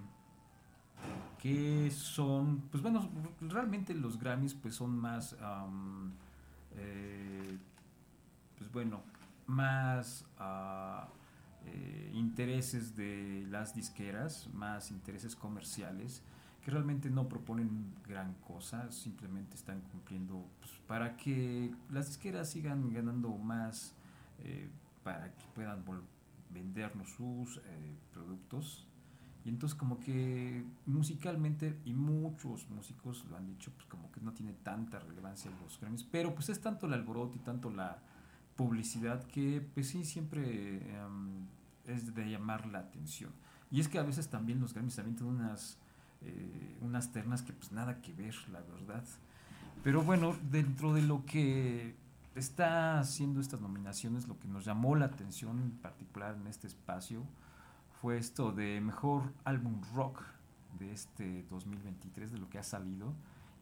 que 1.39 1.91
son, 1.91 2.63
pues 2.71 2.83
bueno, 2.83 3.09
realmente 3.41 3.95
los 3.95 4.19
Grammys 4.19 4.55
pues 4.55 4.75
son 4.75 4.99
más, 4.99 5.37
eh, 6.77 7.59
pues 8.59 8.71
bueno, 8.73 9.03
más 9.47 10.25
uh, 10.39 11.09
eh, 11.67 12.11
intereses 12.15 12.97
de 12.97 13.47
las 13.51 13.75
disqueras, 13.75 14.49
más 14.53 14.91
intereses 14.91 15.37
comerciales, 15.37 16.23
que 16.65 16.71
realmente 16.71 17.11
no 17.11 17.29
proponen 17.29 17.95
gran 18.07 18.35
cosa, 18.35 18.91
simplemente 18.93 19.57
están 19.57 19.81
cumpliendo 19.93 20.47
pues, 20.61 20.73
para 20.87 21.17
que 21.17 21.75
las 21.91 22.09
disqueras 22.09 22.51
sigan 22.51 22.93
ganando 22.93 23.31
más, 23.31 23.95
eh, 24.41 24.69
para 25.03 25.35
que 25.35 25.45
puedan 25.55 25.83
vendernos 26.51 27.09
sus 27.11 27.59
eh, 27.59 27.97
productos 28.13 28.87
y 29.45 29.49
entonces 29.49 29.77
como 29.79 29.99
que 30.01 30.65
musicalmente, 30.87 31.79
y 31.85 31.95
muchos 31.95 32.69
músicos 32.69 33.25
lo 33.31 33.37
han 33.37 33.47
dicho, 33.47 33.71
pues 33.73 33.87
como 33.87 34.11
que 34.13 34.21
no 34.21 34.33
tiene 34.33 34.53
tanta 34.53 34.99
relevancia 34.99 35.51
los 35.63 35.81
Grammys, 35.81 36.05
pero 36.05 36.35
pues 36.35 36.51
es 36.51 36.61
tanto 36.61 36.87
el 36.87 36.93
alboroto 36.93 37.37
y 37.37 37.41
tanto 37.41 37.71
la 37.71 37.99
publicidad 38.57 39.25
que 39.25 39.67
pues 39.75 39.89
sí 39.89 40.05
siempre 40.05 40.83
um, 41.07 41.47
es 41.87 42.15
de 42.15 42.31
llamar 42.31 42.67
la 42.67 42.81
atención. 42.81 43.33
Y 43.71 43.81
es 43.81 43.89
que 43.89 43.99
a 43.99 44.03
veces 44.03 44.29
también 44.29 44.61
los 44.61 44.75
Grammys 44.75 44.97
también 44.97 45.17
tienen 45.17 45.37
unas, 45.37 45.79
eh, 46.23 46.79
unas 46.83 47.13
ternas 47.13 47.43
que 47.43 47.53
pues 47.53 47.73
nada 47.73 48.03
que 48.03 48.13
ver, 48.13 48.35
la 48.51 48.61
verdad. 48.61 49.05
Pero 49.83 50.03
bueno, 50.03 50.37
dentro 50.51 50.93
de 50.93 51.03
lo 51.03 51.25
que 51.25 51.95
está 52.35 52.99
haciendo 52.99 53.41
estas 53.41 53.61
nominaciones, 53.61 54.29
lo 54.29 54.39
que 54.39 54.49
nos 54.49 54.65
llamó 54.65 54.95
la 54.97 55.07
atención 55.07 55.59
en 55.59 55.71
particular 55.71 56.37
en 56.39 56.47
este 56.47 56.67
espacio, 56.67 57.25
fue 58.01 58.17
esto 58.17 58.53
de 58.53 58.81
mejor 58.81 59.33
álbum 59.45 59.83
rock 59.95 60.23
de 60.79 60.93
este 60.93 61.45
2023, 61.51 62.33
de 62.33 62.39
lo 62.39 62.49
que 62.49 62.59
ha 62.59 62.63
salido. 62.63 63.13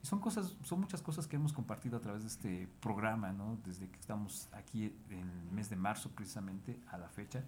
Y 0.01 0.05
son 0.05 0.19
cosas, 0.19 0.55
son 0.63 0.79
muchas 0.79 1.01
cosas 1.01 1.27
que 1.27 1.35
hemos 1.35 1.51
compartido 1.51 1.97
a 1.97 1.99
través 1.99 2.21
de 2.21 2.29
este 2.29 2.69
programa, 2.79 3.33
¿no? 3.33 3.57
Desde 3.65 3.89
que 3.89 3.99
estamos 3.99 4.47
aquí 4.53 4.95
en 5.09 5.29
el 5.29 5.51
mes 5.51 5.69
de 5.69 5.75
marzo 5.75 6.09
precisamente 6.11 6.79
a 6.89 6.97
la 6.97 7.09
fecha, 7.09 7.43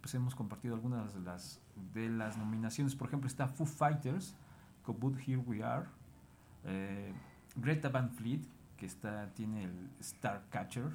pues 0.00 0.14
hemos 0.14 0.36
compartido 0.36 0.76
algunas 0.76 1.14
de 1.14 1.20
las, 1.20 1.60
de 1.92 2.08
las 2.08 2.36
nominaciones. 2.36 2.94
Por 2.94 3.08
ejemplo, 3.08 3.26
está 3.26 3.48
Foo 3.48 3.66
Fighters 3.66 4.36
con 4.84 5.00
But 5.00 5.18
Here 5.26 5.38
We 5.38 5.64
Are, 5.64 5.86
eh, 6.62 7.12
Greta 7.56 7.88
Van 7.88 8.10
Fleet, 8.10 8.42
que 8.76 8.86
está, 8.86 9.34
tiene 9.34 9.64
el 9.64 9.90
Star 9.98 10.44
Catcher, 10.48 10.92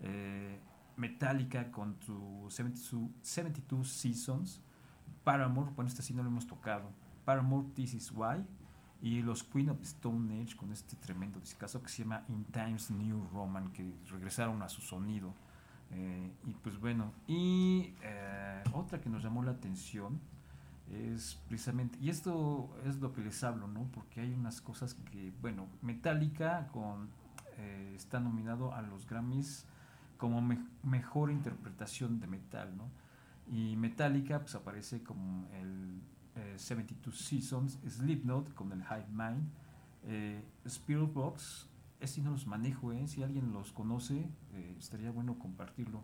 eh, 0.00 0.60
Metallica 0.96 1.72
con 1.72 1.96
tu 1.96 2.46
72, 2.48 3.10
72 3.22 3.88
Seasons, 3.88 4.62
Paramore, 5.26 5.72
bueno, 5.74 5.88
este 5.88 6.02
sí 6.02 6.14
no 6.14 6.22
lo 6.22 6.28
hemos 6.28 6.46
tocado. 6.46 6.88
Paramore, 7.24 7.66
This 7.74 7.94
Is 7.94 8.12
Why. 8.12 8.46
Y 9.02 9.22
los 9.22 9.42
Queen 9.42 9.70
of 9.70 9.82
Stone 9.82 10.40
Age 10.40 10.54
con 10.54 10.70
este 10.70 10.94
tremendo 10.94 11.40
discazo 11.40 11.82
que 11.82 11.88
se 11.88 12.04
llama 12.04 12.22
In 12.28 12.44
Times 12.44 12.92
New 12.92 13.26
Roman, 13.32 13.72
que 13.72 13.92
regresaron 14.08 14.62
a 14.62 14.68
su 14.68 14.82
sonido. 14.82 15.34
Eh, 15.90 16.30
y 16.46 16.52
pues 16.52 16.78
bueno, 16.78 17.12
y 17.26 17.92
eh, 18.02 18.62
otra 18.72 19.00
que 19.00 19.10
nos 19.10 19.24
llamó 19.24 19.42
la 19.42 19.50
atención 19.50 20.20
es 20.92 21.40
precisamente, 21.48 21.98
y 22.00 22.08
esto 22.08 22.70
es 22.84 23.00
lo 23.00 23.12
que 23.12 23.20
les 23.20 23.42
hablo, 23.42 23.66
¿no? 23.66 23.82
Porque 23.92 24.20
hay 24.20 24.32
unas 24.32 24.60
cosas 24.60 24.94
que, 24.94 25.32
bueno, 25.42 25.66
Metallica 25.82 26.68
con, 26.68 27.08
eh, 27.56 27.94
está 27.96 28.20
nominado 28.20 28.72
a 28.72 28.80
los 28.80 29.08
Grammys 29.08 29.66
como 30.18 30.40
me 30.40 30.64
mejor 30.84 31.32
interpretación 31.32 32.20
de 32.20 32.28
metal, 32.28 32.76
¿no? 32.76 32.84
Y 33.48 33.76
Metallica 33.76 34.40
pues 34.40 34.54
aparece 34.54 35.02
como 35.02 35.48
el 35.52 36.00
eh, 36.34 36.54
72 36.56 37.18
Seasons, 37.18 37.78
Slipknot 37.88 38.54
con 38.54 38.72
el 38.72 38.80
Hive 38.80 39.06
Mind, 39.10 39.48
eh, 40.04 40.42
Spirit 40.64 41.12
Box, 41.12 41.68
este 42.00 42.20
no 42.20 42.30
los 42.30 42.46
manejo, 42.46 42.92
eh, 42.92 43.06
si 43.08 43.22
alguien 43.22 43.52
los 43.52 43.72
conoce 43.72 44.28
eh, 44.52 44.76
estaría 44.78 45.10
bueno 45.10 45.38
compartirlo. 45.38 46.02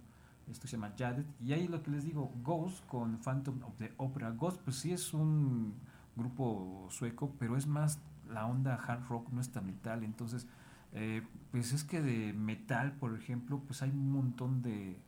Esto 0.50 0.66
se 0.66 0.76
llama 0.76 0.94
Jadet. 0.98 1.26
Y 1.40 1.52
ahí 1.52 1.68
lo 1.68 1.82
que 1.82 1.90
les 1.90 2.04
digo, 2.04 2.32
Ghost 2.42 2.84
con 2.86 3.18
Phantom 3.18 3.62
of 3.62 3.76
the 3.78 3.92
Opera. 3.96 4.30
Ghost 4.30 4.60
pues 4.62 4.76
sí 4.76 4.92
es 4.92 5.14
un 5.14 5.74
grupo 6.16 6.88
sueco, 6.90 7.34
pero 7.38 7.56
es 7.56 7.66
más 7.66 8.00
la 8.28 8.46
onda 8.46 8.74
hard 8.74 9.06
rock, 9.08 9.30
no 9.30 9.40
es 9.40 9.50
tan 9.50 9.66
metal. 9.66 10.02
Entonces, 10.02 10.46
eh, 10.92 11.22
pues 11.50 11.72
es 11.72 11.84
que 11.84 12.02
de 12.02 12.32
metal, 12.32 12.92
por 12.92 13.14
ejemplo, 13.14 13.60
pues 13.60 13.82
hay 13.82 13.90
un 13.90 14.10
montón 14.10 14.62
de 14.62 14.98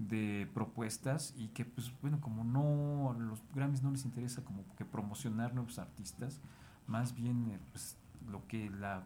de 0.00 0.48
propuestas 0.54 1.34
y 1.36 1.48
que 1.48 1.66
pues 1.66 1.92
bueno 2.00 2.20
como 2.20 2.42
no 2.42 3.14
los 3.18 3.42
Grammys 3.54 3.82
no 3.82 3.90
les 3.90 4.06
interesa 4.06 4.42
como 4.42 4.64
que 4.76 4.86
promocionar 4.86 5.54
nuevos 5.54 5.78
artistas 5.78 6.40
más 6.86 7.14
bien 7.14 7.50
eh, 7.50 7.60
pues 7.70 7.98
lo 8.26 8.46
que 8.46 8.70
la 8.70 9.04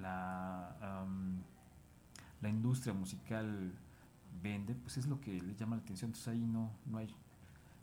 la, 0.00 1.04
um, 1.04 1.42
la 2.40 2.48
industria 2.48 2.94
musical 2.94 3.72
vende 4.42 4.74
pues 4.74 4.96
es 4.96 5.06
lo 5.06 5.20
que 5.20 5.40
le 5.40 5.54
llama 5.54 5.76
la 5.76 5.82
atención. 5.82 6.08
Entonces 6.08 6.28
ahí 6.28 6.46
no 6.46 6.70
no 6.86 6.98
hay 6.98 7.08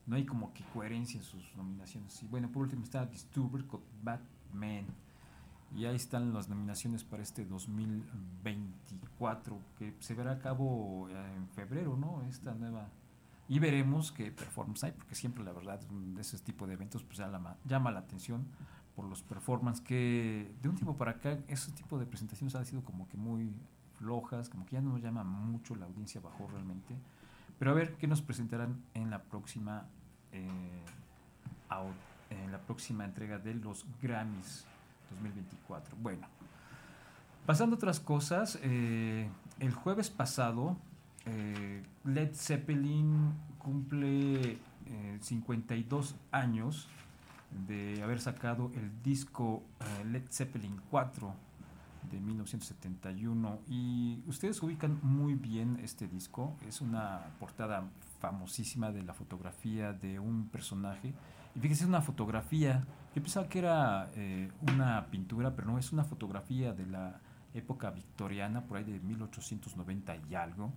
no 0.05 0.15
hay 0.15 0.25
como 0.25 0.53
que 0.53 0.63
coherencia 0.73 1.19
en 1.19 1.23
sus 1.23 1.55
nominaciones. 1.55 2.21
Y 2.23 2.27
bueno 2.27 2.51
por 2.51 2.63
último 2.63 2.83
está 2.83 3.05
Disturber 3.05 3.65
con 3.65 3.81
Batman 4.03 4.85
y 5.75 5.85
ahí 5.85 5.95
están 5.95 6.33
las 6.33 6.49
nominaciones 6.49 7.03
para 7.03 7.21
este 7.23 7.45
2024 7.45 9.59
que 9.77 9.95
se 9.99 10.15
verá 10.15 10.31
a 10.31 10.39
cabo 10.39 11.07
eh, 11.09 11.35
en 11.35 11.47
febrero, 11.49 11.97
¿no? 11.97 12.23
Esta 12.29 12.53
nueva 12.53 12.87
y 13.47 13.59
veremos 13.59 14.11
qué 14.11 14.31
performance 14.31 14.83
hay 14.83 14.91
porque 14.91 15.15
siempre 15.15 15.43
la 15.43 15.51
verdad 15.51 15.79
de 15.79 16.21
ese 16.21 16.37
tipo 16.39 16.67
de 16.67 16.73
eventos 16.73 17.03
pues 17.03 17.17
llama, 17.17 17.57
llama 17.65 17.89
la 17.91 17.99
atención 17.99 18.45
por 18.95 19.05
los 19.05 19.23
performances 19.23 19.83
que 19.83 20.53
de 20.61 20.69
un 20.69 20.75
tiempo 20.75 20.95
para 20.97 21.11
acá 21.11 21.39
ese 21.47 21.71
tipo 21.71 21.97
de 21.97 22.05
presentaciones 22.05 22.53
han 22.55 22.65
sido 22.65 22.83
como 22.83 23.07
que 23.07 23.17
muy 23.17 23.53
flojas, 23.97 24.49
como 24.49 24.65
que 24.65 24.73
ya 24.73 24.81
no 24.81 24.91
nos 24.91 25.01
llama 25.01 25.23
mucho 25.23 25.75
la 25.75 25.85
audiencia 25.85 26.21
bajó 26.21 26.47
realmente. 26.47 26.95
Pero 27.57 27.71
a 27.71 27.73
ver 27.73 27.95
qué 27.97 28.07
nos 28.07 28.21
presentarán 28.21 28.83
en 28.93 29.09
la 29.09 29.23
próxima 29.23 29.87
eh, 30.31 30.85
en 32.29 32.51
la 32.51 32.59
próxima 32.59 33.05
entrega 33.05 33.39
de 33.39 33.55
los 33.55 33.85
Grammys 34.01 34.65
2024. 35.11 35.95
Bueno, 36.01 36.27
pasando 37.45 37.75
a 37.75 37.77
otras 37.77 37.99
cosas, 37.99 38.59
eh, 38.61 39.29
el 39.59 39.73
jueves 39.73 40.09
pasado 40.09 40.77
eh, 41.25 41.83
Led 42.05 42.33
Zeppelin 42.33 43.33
cumple 43.57 44.57
eh, 44.85 45.17
52 45.21 46.15
años 46.31 46.87
de 47.67 48.01
haber 48.01 48.19
sacado 48.19 48.71
el 48.75 49.03
disco 49.03 49.63
eh, 49.79 50.05
Led 50.05 50.23
Zeppelin 50.31 50.79
4 50.89 51.33
de 52.11 52.19
1971 52.19 53.59
y 53.69 54.23
ustedes 54.27 54.61
ubican 54.63 54.99
muy 55.03 55.35
bien 55.35 55.79
este 55.83 56.07
disco, 56.07 56.55
es 56.67 56.81
una 56.81 57.21
portada 57.39 57.83
famosísima 58.19 58.91
de 58.91 59.03
la 59.03 59.13
fotografía 59.13 59.93
de 59.93 60.19
un 60.19 60.47
personaje 60.47 61.13
y 61.55 61.59
fíjense, 61.59 61.85
una 61.85 62.01
fotografía. 62.01 62.85
Yo 63.15 63.21
pensaba 63.21 63.47
que 63.47 63.59
era 63.59 64.09
eh, 64.15 64.51
una 64.73 65.07
pintura, 65.07 65.55
pero 65.55 65.67
no, 65.67 65.77
es 65.79 65.91
una 65.91 66.03
fotografía 66.03 66.73
de 66.73 66.85
la 66.85 67.19
época 67.53 67.89
victoriana, 67.91 68.65
por 68.65 68.77
ahí 68.77 68.83
de 68.83 68.99
1890 68.99 70.15
y 70.29 70.35
algo. 70.35 70.71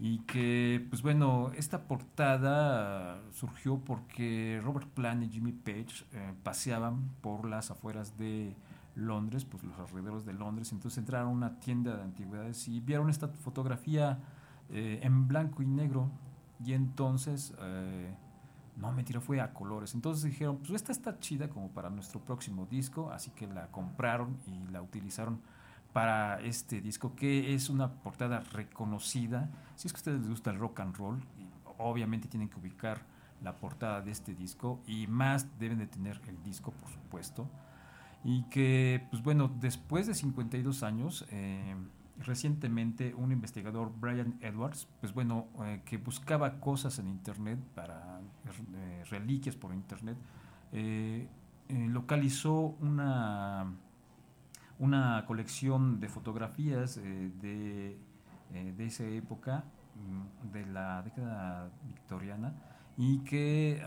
Y 0.00 0.20
que, 0.20 0.86
pues 0.90 1.02
bueno, 1.02 1.50
esta 1.56 1.82
portada 1.88 3.20
surgió 3.32 3.78
porque 3.78 4.60
Robert 4.62 4.88
Plant 4.88 5.24
y 5.24 5.28
Jimmy 5.28 5.52
Page 5.52 6.04
eh, 6.12 6.34
paseaban 6.44 7.10
por 7.20 7.44
las 7.44 7.70
afueras 7.72 8.16
de 8.16 8.54
Londres, 8.94 9.44
pues 9.44 9.64
los 9.64 9.76
alrededores 9.78 10.24
de 10.24 10.34
Londres. 10.34 10.72
Entonces 10.72 10.98
entraron 10.98 11.28
a 11.28 11.32
una 11.32 11.60
tienda 11.60 11.96
de 11.96 12.02
antigüedades 12.02 12.68
y 12.68 12.80
vieron 12.80 13.10
esta 13.10 13.28
fotografía 13.28 14.18
eh, 14.70 15.00
en 15.02 15.26
blanco 15.26 15.62
y 15.62 15.66
negro. 15.66 16.10
Y 16.64 16.74
entonces, 16.74 17.54
eh, 17.60 18.14
no, 18.78 18.92
mentira, 18.92 19.20
fue 19.20 19.40
a 19.40 19.52
colores. 19.52 19.94
Entonces 19.94 20.24
dijeron, 20.24 20.58
pues 20.58 20.70
esta 20.70 20.92
está 20.92 21.18
chida 21.18 21.48
como 21.48 21.68
para 21.70 21.90
nuestro 21.90 22.20
próximo 22.20 22.66
disco, 22.70 23.10
así 23.10 23.30
que 23.32 23.46
la 23.46 23.66
compraron 23.68 24.38
y 24.46 24.70
la 24.70 24.80
utilizaron 24.80 25.40
para 25.92 26.40
este 26.40 26.80
disco, 26.80 27.16
que 27.16 27.54
es 27.54 27.70
una 27.70 27.90
portada 27.90 28.40
reconocida. 28.52 29.50
Si 29.74 29.88
es 29.88 29.92
que 29.92 29.96
a 29.96 30.00
ustedes 30.00 30.20
les 30.20 30.30
gusta 30.30 30.50
el 30.50 30.58
rock 30.58 30.80
and 30.80 30.96
roll, 30.96 31.20
obviamente 31.78 32.28
tienen 32.28 32.48
que 32.48 32.58
ubicar 32.58 33.00
la 33.42 33.56
portada 33.56 34.00
de 34.00 34.10
este 34.10 34.34
disco 34.34 34.80
y 34.86 35.06
más 35.06 35.58
deben 35.58 35.78
de 35.78 35.86
tener 35.86 36.20
el 36.28 36.40
disco, 36.42 36.72
por 36.72 36.90
supuesto. 36.90 37.48
Y 38.24 38.42
que, 38.44 39.06
pues 39.10 39.22
bueno, 39.22 39.50
después 39.60 40.06
de 40.06 40.14
52 40.14 40.82
años, 40.82 41.26
eh, 41.30 41.74
recientemente 42.24 43.14
un 43.14 43.32
investigador, 43.32 43.92
Brian 43.98 44.38
Edwards, 44.40 44.88
pues 45.00 45.12
bueno, 45.12 45.46
eh, 45.64 45.82
que 45.84 45.96
buscaba 45.96 46.60
cosas 46.60 46.98
en 46.98 47.08
Internet 47.08 47.58
para 47.74 48.20
eh, 48.74 49.04
reliquias 49.10 49.56
por 49.56 49.72
Internet, 49.72 50.16
localizó 51.68 52.76
una, 52.80 53.72
una 54.78 55.24
colección 55.26 56.00
de 56.00 56.08
fotografías 56.08 56.96
de, 56.96 57.98
de 58.50 58.86
esa 58.86 59.04
época, 59.04 59.64
mm, 59.96 60.52
de 60.52 60.66
la 60.66 61.02
década 61.02 61.70
victoriana, 61.86 62.52
y 62.96 63.18
que 63.20 63.82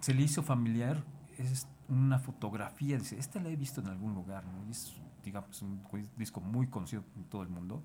se 0.00 0.14
le 0.14 0.22
hizo 0.22 0.42
familiar 0.42 1.02
es 1.38 1.66
una 1.88 2.18
fotografía, 2.18 2.98
dice, 2.98 3.18
esta 3.18 3.40
la 3.40 3.48
he 3.48 3.56
visto 3.56 3.80
en 3.80 3.88
algún 3.88 4.14
lugar, 4.14 4.44
¿no? 4.46 4.70
es, 4.70 4.94
digamos, 5.26 5.60
un 5.60 5.82
disco 6.16 6.40
muy 6.40 6.68
conocido 6.68 7.02
en 7.16 7.24
todo 7.24 7.42
el 7.42 7.48
mundo, 7.48 7.82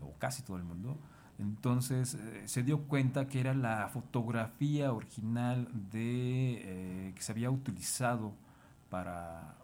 o 0.00 0.14
casi 0.18 0.42
todo 0.42 0.56
el 0.56 0.64
mundo. 0.64 0.96
Entonces 1.38 2.14
eh, 2.14 2.42
se 2.46 2.62
dio 2.62 2.82
cuenta 2.82 3.26
que 3.26 3.40
era 3.40 3.54
la 3.54 3.88
fotografía 3.88 4.92
original 4.92 5.68
de 5.90 6.60
eh, 6.62 7.12
que 7.14 7.22
se 7.22 7.32
había 7.32 7.50
utilizado 7.50 8.34
para 8.88 9.56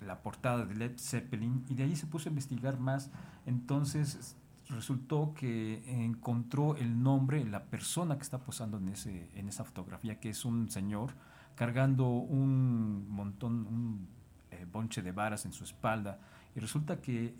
la 0.00 0.22
portada 0.22 0.64
de 0.66 0.74
Led 0.74 0.98
Zeppelin 0.98 1.64
y 1.68 1.74
de 1.74 1.84
ahí 1.84 1.96
se 1.96 2.06
puso 2.06 2.28
a 2.28 2.30
investigar 2.30 2.78
más. 2.78 3.10
Entonces 3.46 4.36
resultó 4.68 5.32
que 5.34 5.82
encontró 6.04 6.76
el 6.76 7.02
nombre, 7.02 7.44
la 7.44 7.64
persona 7.64 8.16
que 8.16 8.22
está 8.22 8.38
posando 8.38 8.78
en, 8.78 8.90
ese, 8.90 9.30
en 9.34 9.48
esa 9.48 9.64
fotografía, 9.64 10.20
que 10.20 10.30
es 10.30 10.44
un 10.44 10.70
señor 10.70 11.12
cargando 11.54 12.08
un 12.08 13.08
montón, 13.08 13.66
un 13.66 14.08
eh, 14.50 14.66
bonche 14.70 15.02
de 15.02 15.10
varas 15.10 15.44
en 15.46 15.52
su 15.52 15.64
espalda. 15.64 16.20
Y 16.56 16.60
resulta 16.60 17.00
que 17.00 17.34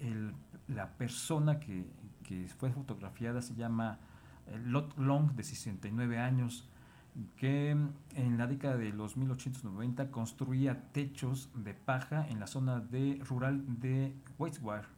la 0.69 0.91
persona 0.97 1.59
que, 1.59 1.87
fue 2.59 2.71
fotografiada 2.71 3.43
se 3.43 3.55
llama 3.55 3.99
eh, 4.47 4.61
Lot 4.65 4.97
Long, 4.99 5.33
de 5.35 5.43
69 5.43 6.19
años, 6.19 6.69
que 7.37 7.71
en 7.71 8.39
la 8.39 8.47
década 8.47 8.77
de 8.77 8.93
los 8.93 9.17
1890 9.17 10.11
construía 10.11 10.93
techos 10.93 11.51
de 11.55 11.73
paja 11.73 12.29
en 12.29 12.41
la 12.41 12.47
zona 12.47 12.81
de, 12.81 13.21
rural 13.25 13.65
de 13.81 14.15
Whiteswire 14.39 14.97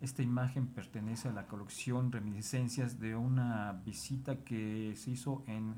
esta 0.00 0.22
imagen 0.22 0.66
pertenece 0.66 1.28
a 1.28 1.32
la 1.32 1.46
colección 1.46 2.12
Reminiscencias 2.12 3.00
de 3.00 3.16
una 3.16 3.72
visita 3.84 4.44
que 4.44 4.94
se 4.94 5.12
hizo 5.12 5.42
en 5.46 5.74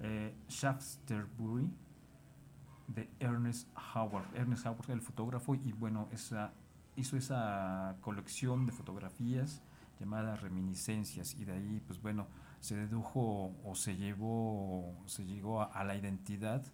eh, 0.00 0.34
Shaftesbury 0.48 1.70
de 2.88 3.08
Ernest 3.20 3.68
Howard. 3.94 4.26
Ernest 4.34 4.66
Howard 4.66 4.90
el 4.90 5.00
fotógrafo 5.00 5.54
y 5.54 5.72
bueno, 5.72 6.08
esa, 6.12 6.52
hizo 6.96 7.16
esa 7.16 7.96
colección 8.00 8.66
de 8.66 8.72
fotografías 8.72 9.62
llamada 10.00 10.36
Reminiscencias 10.36 11.34
y 11.34 11.44
de 11.44 11.52
ahí 11.52 11.82
pues 11.86 12.00
bueno, 12.00 12.26
se 12.60 12.76
dedujo 12.76 13.54
o 13.64 13.74
se 13.74 13.96
llevó, 13.96 14.94
se 15.06 15.24
llegó 15.24 15.62
a 15.62 15.84
la 15.84 15.96
identidad 15.96 16.64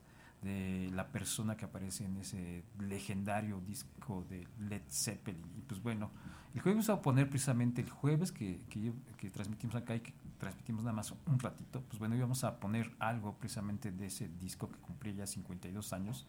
de 0.43 0.91
la 0.95 1.09
persona 1.09 1.57
que 1.57 1.67
aparece 1.67 2.05
en 2.05 2.17
ese 2.17 2.65
legendario 2.79 3.61
disco 3.61 4.25
de 4.31 4.47
Led 4.59 4.83
Zeppelin. 4.89 5.45
Y 5.57 5.61
pues 5.63 5.83
bueno, 5.83 6.11
el 6.55 6.61
jueves 6.63 6.87
vamos 6.87 6.99
a 6.99 7.03
poner 7.03 7.29
precisamente 7.29 7.83
el 7.83 7.91
jueves 7.91 8.33
que, 8.33 8.63
que, 8.71 9.31
transmitimos 9.31 9.77
acá 9.77 9.95
y 9.97 10.01
que 10.01 10.15
transmitimos 10.39 10.83
nada 10.83 10.97
más 10.97 11.13
un 11.27 11.39
ratito, 11.39 11.83
pues 11.83 11.99
bueno, 11.99 12.17
íbamos 12.17 12.45
a 12.45 12.59
poner 12.59 12.91
algo 12.99 13.35
precisamente 13.35 13.93
de 13.93 14.07
ese 14.07 14.29
disco 14.41 14.71
que 14.71 14.79
cumplía 14.79 15.13
ya 15.13 15.27
52 15.27 15.93
años. 15.93 16.27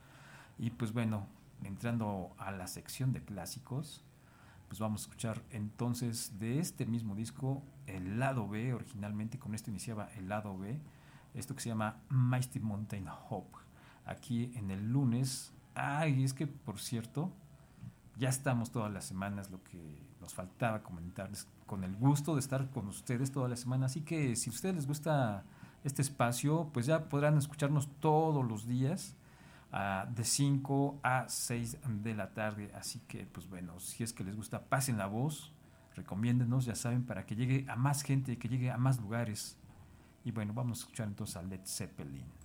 Y 0.59 0.71
pues 0.71 0.91
bueno, 0.91 1.27
entrando 1.63 2.35
a 2.37 2.51
la 2.51 2.67
sección 2.67 3.13
de 3.13 3.23
clásicos, 3.23 4.03
pues 4.67 4.79
vamos 4.79 5.01
a 5.01 5.03
escuchar 5.05 5.41
entonces 5.51 6.39
de 6.39 6.59
este 6.59 6.85
mismo 6.85 7.15
disco 7.15 7.61
el 7.87 8.19
lado 8.19 8.47
B, 8.47 8.73
originalmente 8.73 9.37
con 9.37 9.53
esto 9.53 9.69
iniciaba 9.69 10.09
el 10.15 10.29
lado 10.29 10.57
B, 10.57 10.79
esto 11.33 11.55
que 11.55 11.61
se 11.61 11.69
llama 11.69 11.97
Mighty 12.09 12.59
Mountain 12.59 13.07
Hope 13.29 13.57
aquí 14.05 14.51
en 14.55 14.71
el 14.71 14.91
lunes. 14.91 15.53
Ay, 15.75 16.23
es 16.23 16.33
que 16.33 16.47
por 16.47 16.79
cierto, 16.79 17.31
ya 18.17 18.29
estamos 18.29 18.71
todas 18.71 18.91
las 18.91 19.05
semanas, 19.05 19.51
lo 19.51 19.63
que 19.63 20.01
nos 20.19 20.33
faltaba 20.33 20.83
comentarles, 20.83 21.47
con 21.65 21.83
el 21.83 21.95
gusto 21.95 22.35
de 22.35 22.41
estar 22.41 22.69
con 22.69 22.87
ustedes 22.87 23.31
todas 23.31 23.49
las 23.49 23.61
semanas. 23.61 23.91
Así 23.91 24.01
que 24.01 24.35
si 24.35 24.49
a 24.49 24.53
ustedes 24.53 24.75
les 24.75 24.87
gusta 24.87 25.43
este 25.83 26.01
espacio, 26.01 26.69
pues 26.73 26.85
ya 26.85 27.09
podrán 27.09 27.37
escucharnos 27.37 27.89
todos 27.99 28.45
los 28.45 28.67
días. 28.67 29.15
Uh, 29.73 30.13
de 30.13 30.25
5 30.25 30.99
a 31.01 31.29
6 31.29 31.77
de 32.03 32.13
la 32.13 32.33
tarde. 32.33 32.71
Así 32.75 32.99
que, 33.07 33.25
pues 33.25 33.47
bueno, 33.47 33.79
si 33.79 34.03
es 34.03 34.11
que 34.11 34.25
les 34.25 34.35
gusta, 34.35 34.65
pasen 34.65 34.97
la 34.97 35.07
voz, 35.07 35.53
recomiéndenos, 35.95 36.65
ya 36.65 36.75
saben, 36.75 37.05
para 37.05 37.25
que 37.25 37.37
llegue 37.37 37.65
a 37.69 37.77
más 37.77 38.01
gente, 38.03 38.37
que 38.37 38.49
llegue 38.49 38.69
a 38.69 38.77
más 38.77 38.99
lugares. 38.99 39.57
Y 40.25 40.31
bueno, 40.31 40.53
vamos 40.53 40.79
a 40.79 40.81
escuchar 40.81 41.07
entonces 41.07 41.37
a 41.37 41.43
Led 41.43 41.61
Zeppelin. 41.65 42.40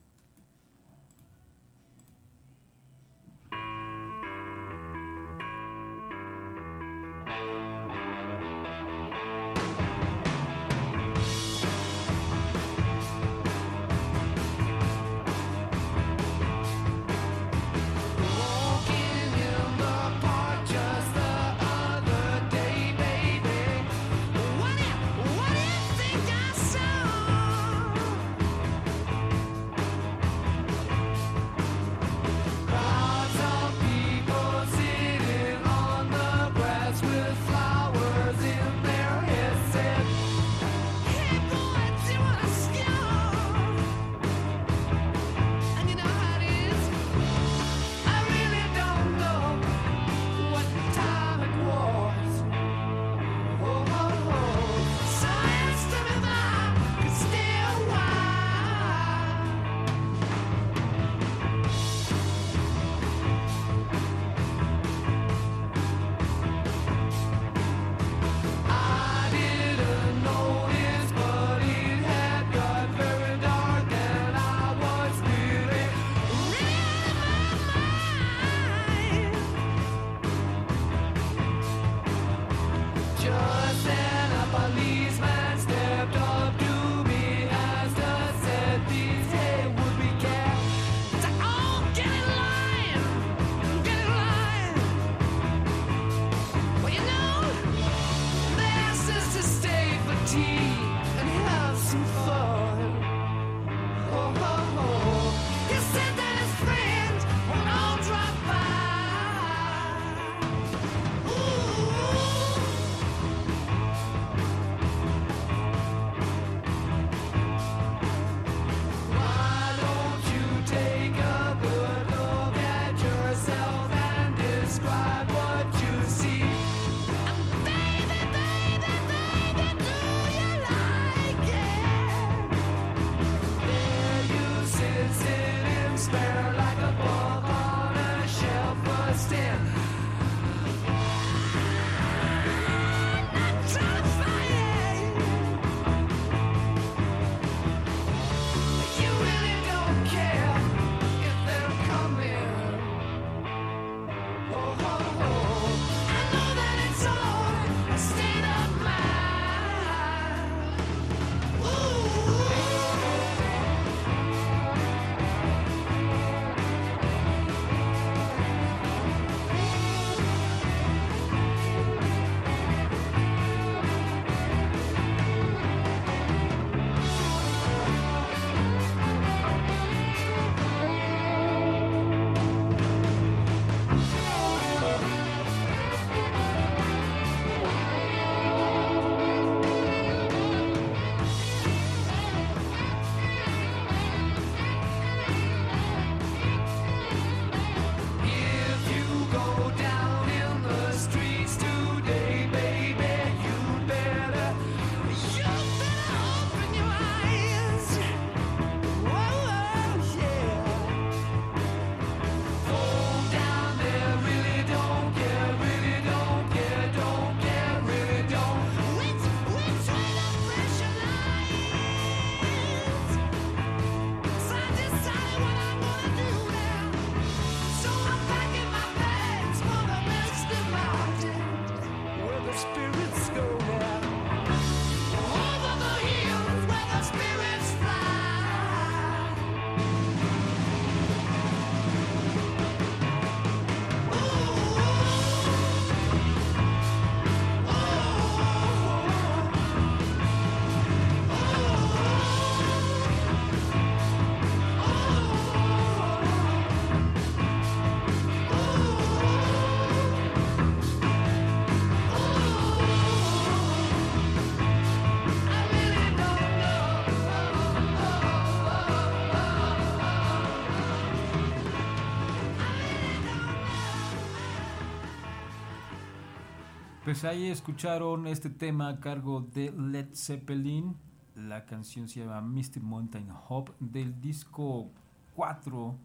Pues 277.17 277.25
ahí 277.25 277.48
escucharon 277.48 278.27
este 278.27 278.50
tema 278.50 278.90
a 278.90 279.00
cargo 279.00 279.40
de 279.40 279.73
Led 279.73 280.08
Zeppelin. 280.14 280.94
La 281.35 281.64
canción 281.64 282.10
se 282.10 282.21
llama 282.21 282.42
Misty 282.42 282.79
Mountain 282.79 283.31
Hop 283.48 283.75
del 283.81 284.21
disco 284.21 284.90
4 285.35 285.96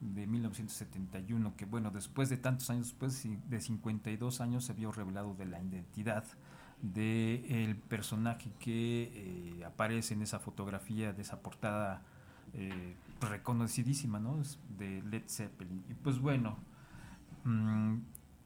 de 0.00 0.26
1971, 0.26 1.54
que 1.56 1.64
bueno, 1.64 1.92
después 1.92 2.28
de 2.28 2.38
tantos 2.38 2.70
años, 2.70 2.88
después 2.88 3.24
de 3.48 3.60
52 3.60 4.40
años, 4.40 4.64
se 4.64 4.72
vio 4.72 4.90
revelado 4.90 5.32
de 5.34 5.46
la 5.46 5.62
identidad 5.62 6.24
del 6.82 7.44
el 7.48 7.76
personaje 7.76 8.50
que 8.58 9.12
eh, 9.60 9.64
aparece 9.64 10.14
en 10.14 10.22
esa 10.22 10.40
fotografía, 10.40 11.12
de 11.12 11.22
esa 11.22 11.40
portada 11.40 12.02
eh, 12.52 12.96
reconocidísima, 13.20 14.18
¿no? 14.18 14.42
De 14.76 15.02
Led 15.02 15.22
Zeppelin. 15.28 15.84
Y 15.88 15.94
pues 15.94 16.18
bueno, 16.18 16.56
mmm, 17.44 17.98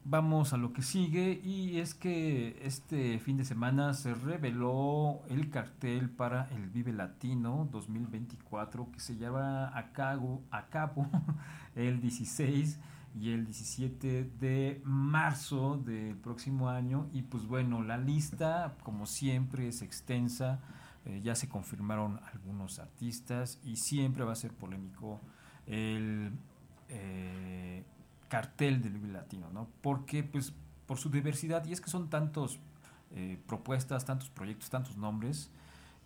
Vamos 0.04 0.52
a 0.52 0.56
lo 0.56 0.72
que 0.72 0.82
sigue 0.82 1.40
y 1.44 1.78
es 1.78 1.94
que 1.94 2.58
este 2.62 3.20
fin 3.20 3.36
de 3.36 3.44
semana 3.44 3.94
se 3.94 4.14
reveló 4.14 5.22
el 5.28 5.48
cartel 5.48 6.10
para 6.10 6.48
el 6.50 6.70
Vive 6.70 6.92
Latino 6.92 7.68
2024 7.70 8.90
que 8.90 8.98
se 8.98 9.14
lleva 9.14 9.78
a 9.78 9.92
cabo, 9.92 10.42
a 10.50 10.66
cabo 10.66 11.08
el 11.76 12.00
16 12.00 12.80
y 13.14 13.30
el 13.30 13.44
17 13.44 14.24
de 14.40 14.82
marzo 14.84 15.76
del 15.76 16.16
próximo 16.16 16.68
año. 16.68 17.08
Y 17.12 17.22
pues 17.22 17.46
bueno, 17.46 17.80
la 17.84 17.96
lista 17.96 18.74
como 18.82 19.06
siempre 19.06 19.68
es 19.68 19.82
extensa, 19.82 20.58
eh, 21.04 21.20
ya 21.22 21.36
se 21.36 21.48
confirmaron 21.48 22.18
algunos 22.32 22.80
artistas 22.80 23.60
y 23.62 23.76
siempre 23.76 24.24
va 24.24 24.32
a 24.32 24.36
ser 24.36 24.52
polémico 24.52 25.20
el... 25.66 26.32
Eh, 26.88 27.31
cartel 28.32 28.80
del 28.80 28.94
Vive 28.94 29.12
Latino, 29.12 29.50
¿no? 29.52 29.68
Porque, 29.82 30.24
pues, 30.24 30.54
por 30.86 30.96
su 30.96 31.10
diversidad, 31.10 31.66
y 31.66 31.72
es 31.74 31.82
que 31.82 31.90
son 31.90 32.08
tantos 32.08 32.60
eh, 33.10 33.38
propuestas, 33.46 34.06
tantos 34.06 34.30
proyectos, 34.30 34.70
tantos 34.70 34.96
nombres, 34.96 35.50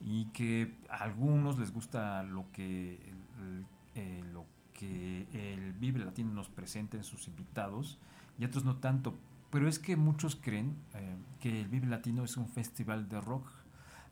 y 0.01 0.25
que 0.33 0.75
a 0.91 1.05
algunos 1.05 1.57
les 1.57 1.73
gusta 1.73 2.25
lo 2.25 2.51
que, 2.51 2.95
el, 3.39 3.65
eh, 3.95 4.25
lo 4.33 4.45
que 4.75 5.29
el 5.33 5.73
Vive 5.75 6.01
Latino 6.01 6.33
nos 6.33 6.49
presenta 6.49 6.97
en 6.97 7.05
sus 7.05 7.29
invitados, 7.29 8.01
y 8.41 8.45
otros 8.45 8.65
no 8.65 8.79
tanto. 8.79 9.15
Pero 9.51 9.69
es 9.69 9.79
que 9.79 9.95
muchos 9.95 10.35
creen 10.35 10.75
eh, 10.95 11.15
que 11.39 11.61
el 11.61 11.69
Vive 11.69 11.87
Latino 11.87 12.25
es 12.25 12.37
un 12.37 12.49
festival 12.49 13.09
de 13.09 13.21
rock, 13.21 13.47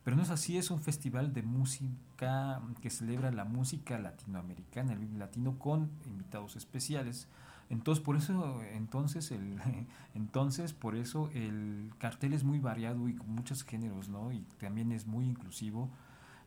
pero 0.05 0.17
no 0.17 0.23
es 0.23 0.31
así, 0.31 0.57
es 0.57 0.71
un 0.71 0.81
festival 0.81 1.33
de 1.33 1.43
música 1.43 2.63
que 2.81 2.91
celebra 2.91 3.33
la 3.33 3.45
música 3.45 3.99
latinoamericana, 3.99 4.93
el 4.93 5.01
Vive 5.01 5.19
Latino, 5.19 5.59
con 5.59 5.91
invitados 6.07 6.55
especiales. 6.55 7.27
Entonces, 7.75 8.05
por 8.05 8.17
eso, 8.17 8.63
entonces, 8.73 9.33
el, 9.33 9.59
entonces, 10.15 10.73
por 10.73 10.95
eso 10.95 11.29
el 11.35 11.93
cartel 11.99 12.33
es 12.33 12.45
muy 12.45 12.61
variado 12.61 13.09
y 13.09 13.15
con 13.15 13.29
muchos 13.35 13.65
géneros, 13.65 14.09
¿no? 14.09 14.31
Y 14.31 14.47
también 14.59 14.93
es 14.93 15.07
muy 15.09 15.27
inclusivo 15.27 15.91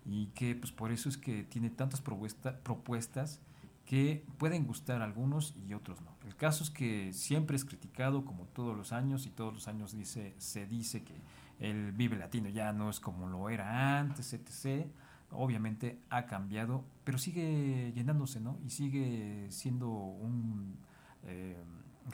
y 0.05 0.27
que, 0.27 0.55
pues, 0.55 0.71
por 0.71 0.93
eso 0.93 1.09
es 1.09 1.17
que 1.17 1.43
tiene 1.43 1.69
tantas 1.69 1.99
propuesta, 1.99 2.57
propuestas 2.59 3.41
que 3.85 4.25
pueden 4.37 4.65
gustar 4.65 5.01
a 5.01 5.05
algunos 5.05 5.53
y 5.67 5.73
otros 5.73 5.99
no. 6.01 6.15
El 6.25 6.35
caso 6.37 6.63
es 6.63 6.69
que 6.69 7.11
siempre 7.11 7.57
es 7.57 7.65
criticado 7.65 8.23
como 8.23 8.45
todos 8.45 8.75
los 8.75 8.93
años 8.93 9.25
y 9.25 9.29
todos 9.29 9.53
los 9.53 9.67
años 9.67 9.91
dice, 9.91 10.33
se 10.37 10.65
dice 10.65 11.03
que 11.03 11.15
el 11.59 11.91
Vive 11.91 12.15
Latino 12.15 12.47
ya 12.47 12.71
no 12.71 12.89
es 12.89 13.01
como 13.01 13.27
lo 13.27 13.49
era 13.49 13.99
antes, 13.99 14.31
etc. 14.31 14.87
Obviamente 15.31 15.99
ha 16.09 16.25
cambiado, 16.25 16.85
pero 17.03 17.17
sigue 17.17 17.91
llenándose, 17.93 18.39
¿no? 18.39 18.59
Y 18.65 18.69
sigue 18.69 19.47
siendo 19.49 19.89
un 19.89 20.86
eh, 21.27 21.55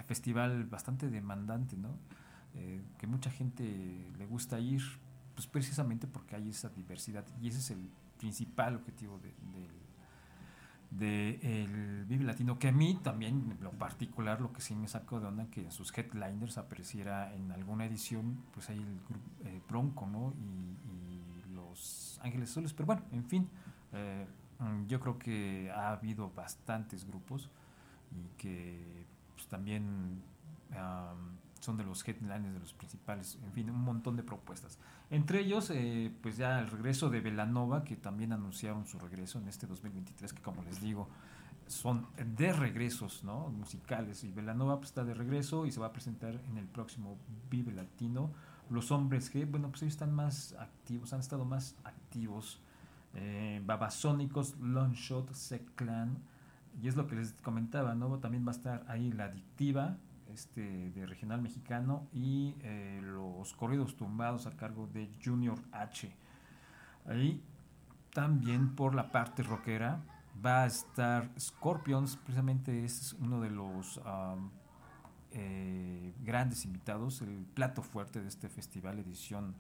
festival 0.06 0.66
bastante 0.66 1.10
demandante, 1.10 1.78
¿no? 1.78 1.98
Eh, 2.56 2.82
que 2.98 3.08
mucha 3.08 3.32
gente 3.32 4.12
le 4.18 4.26
gusta 4.26 4.60
ir, 4.60 4.82
pues 5.36 5.48
precisamente 5.48 6.08
porque 6.08 6.36
hay 6.36 6.50
esa 6.50 6.70
diversidad 6.70 7.26
y 7.42 7.48
ese 7.48 7.60
es 7.60 7.72
el 7.72 7.90
principal 8.18 8.76
objetivo 8.76 9.20
de, 9.20 9.34
de, 10.92 11.40
el 11.42 12.06
Vive 12.06 12.24
Latino, 12.24 12.60
que 12.60 12.68
a 12.68 12.72
mí 12.72 13.00
también, 13.02 13.58
lo 13.62 13.72
particular, 13.72 14.40
lo 14.40 14.54
que 14.54 14.62
sí 14.62 14.76
me 14.76 14.88
sacó 14.88 15.20
de 15.20 15.28
onda, 15.28 15.48
que 15.50 15.62
en 15.62 15.72
sus 15.72 15.96
headliners 15.98 16.58
apareciera 16.58 17.34
en 17.34 17.52
alguna 17.52 17.86
edición, 17.86 18.44
pues 18.54 18.70
hay 18.70 18.78
el 18.78 19.00
grupo 19.10 19.30
eh, 19.46 19.62
Bronco, 19.68 20.08
¿no? 20.08 20.34
Y, 20.40 20.78
y, 20.90 21.54
los 21.54 22.20
Ángeles 22.24 22.50
Soles, 22.50 22.74
pero 22.74 22.88
bueno, 22.88 23.04
en 23.12 23.26
fin, 23.26 23.50
eh, 23.94 24.26
yo 24.88 25.00
creo 25.00 25.20
que 25.20 25.72
ha 25.72 25.92
habido 25.92 26.32
bastantes 26.32 27.06
grupos 27.06 27.50
y 28.12 28.28
que 28.38 29.03
también 29.54 30.24
son 31.60 31.78
de 31.78 31.84
los 31.84 32.06
headliners, 32.08 32.56
de 32.56 32.60
los 32.60 32.74
principales, 32.74 33.38
en 33.44 33.52
fin, 33.52 33.70
un 33.70 33.82
montón 33.82 34.16
de 34.16 34.24
propuestas. 34.24 34.80
Entre 35.12 35.42
ellos, 35.42 35.70
eh, 35.70 36.12
pues 36.24 36.38
ya 36.38 36.60
el 36.60 36.68
regreso 36.72 37.12
de 37.12 37.22
Velanova, 37.22 37.84
que 37.84 37.96
también 37.96 38.34
anunciaron 38.34 38.88
su 38.88 38.98
regreso 38.98 39.38
en 39.38 39.48
este 39.48 39.68
2023, 39.68 40.34
que 40.34 40.42
como 40.42 40.64
les 40.64 40.82
digo, 40.82 41.08
son 41.68 42.08
de 42.18 42.52
regresos 42.52 43.24
¿no? 43.24 43.50
musicales. 43.50 44.24
Y 44.24 44.32
Velanova 44.32 44.78
pues, 44.78 44.90
está 44.90 45.04
de 45.04 45.14
regreso 45.14 45.68
y 45.68 45.72
se 45.72 45.80
va 45.80 45.88
a 45.88 45.94
presentar 45.94 46.34
en 46.50 46.58
el 46.58 46.66
próximo 46.66 47.20
Vive 47.52 47.74
Latino. 47.74 48.32
Los 48.72 48.90
hombres 48.90 49.30
que, 49.30 49.46
bueno, 49.46 49.70
pues 49.70 49.84
ellos 49.84 49.94
están 49.94 50.16
más 50.16 50.54
activos, 50.54 51.14
han 51.14 51.20
estado 51.20 51.46
más 51.46 51.76
activos. 51.84 52.60
Eh, 53.14 53.62
Babasónicos, 53.64 54.58
Longshot, 54.58 55.32
Seclan, 55.36 56.18
y 56.82 56.88
es 56.88 56.96
lo 56.96 57.08
que 57.08 57.16
les 57.16 57.34
comentaba, 57.34 57.96
¿no? 57.96 58.20
También 58.20 58.46
va 58.46 58.52
a 58.52 58.56
estar 58.56 58.86
ahí 58.88 59.12
la 59.12 59.26
adictiva 59.26 59.98
este, 60.34 60.92
de 60.92 61.06
regional 61.06 61.42
mexicano 61.42 62.08
y 62.12 62.56
eh, 62.62 63.00
los 63.04 63.54
corridos 63.54 63.96
tumbados 63.96 64.48
a 64.48 64.52
cargo 64.52 64.88
de 64.88 65.10
Junior 65.24 65.60
H. 65.72 66.12
Ahí 67.06 67.44
también 68.14 68.76
por 68.76 68.96
la 68.96 69.12
parte 69.12 69.44
rockera 69.44 70.02
va 70.44 70.64
a 70.64 70.66
estar 70.66 71.30
Scorpions, 71.40 72.18
precisamente 72.18 72.84
es 72.84 73.14
uno 73.14 73.42
de 73.42 73.50
los 73.50 73.98
um, 73.98 74.50
grandes 76.24 76.66
invitados, 76.66 77.22
el 77.22 77.46
plato 77.54 77.82
fuerte 77.82 78.22
de 78.22 78.28
este 78.28 78.50
festival, 78.50 79.00
edición, 79.00 79.56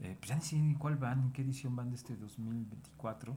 eh, 0.00 0.16
pues 0.18 0.30
ya 0.30 0.36
ni 0.36 0.42
sé 0.42 0.78
cuál 0.78 0.96
van, 0.96 1.20
en 1.20 1.32
qué 1.32 1.42
edición 1.42 1.76
van 1.76 1.90
de 1.90 1.96
este 1.96 2.16
2024 2.16 3.36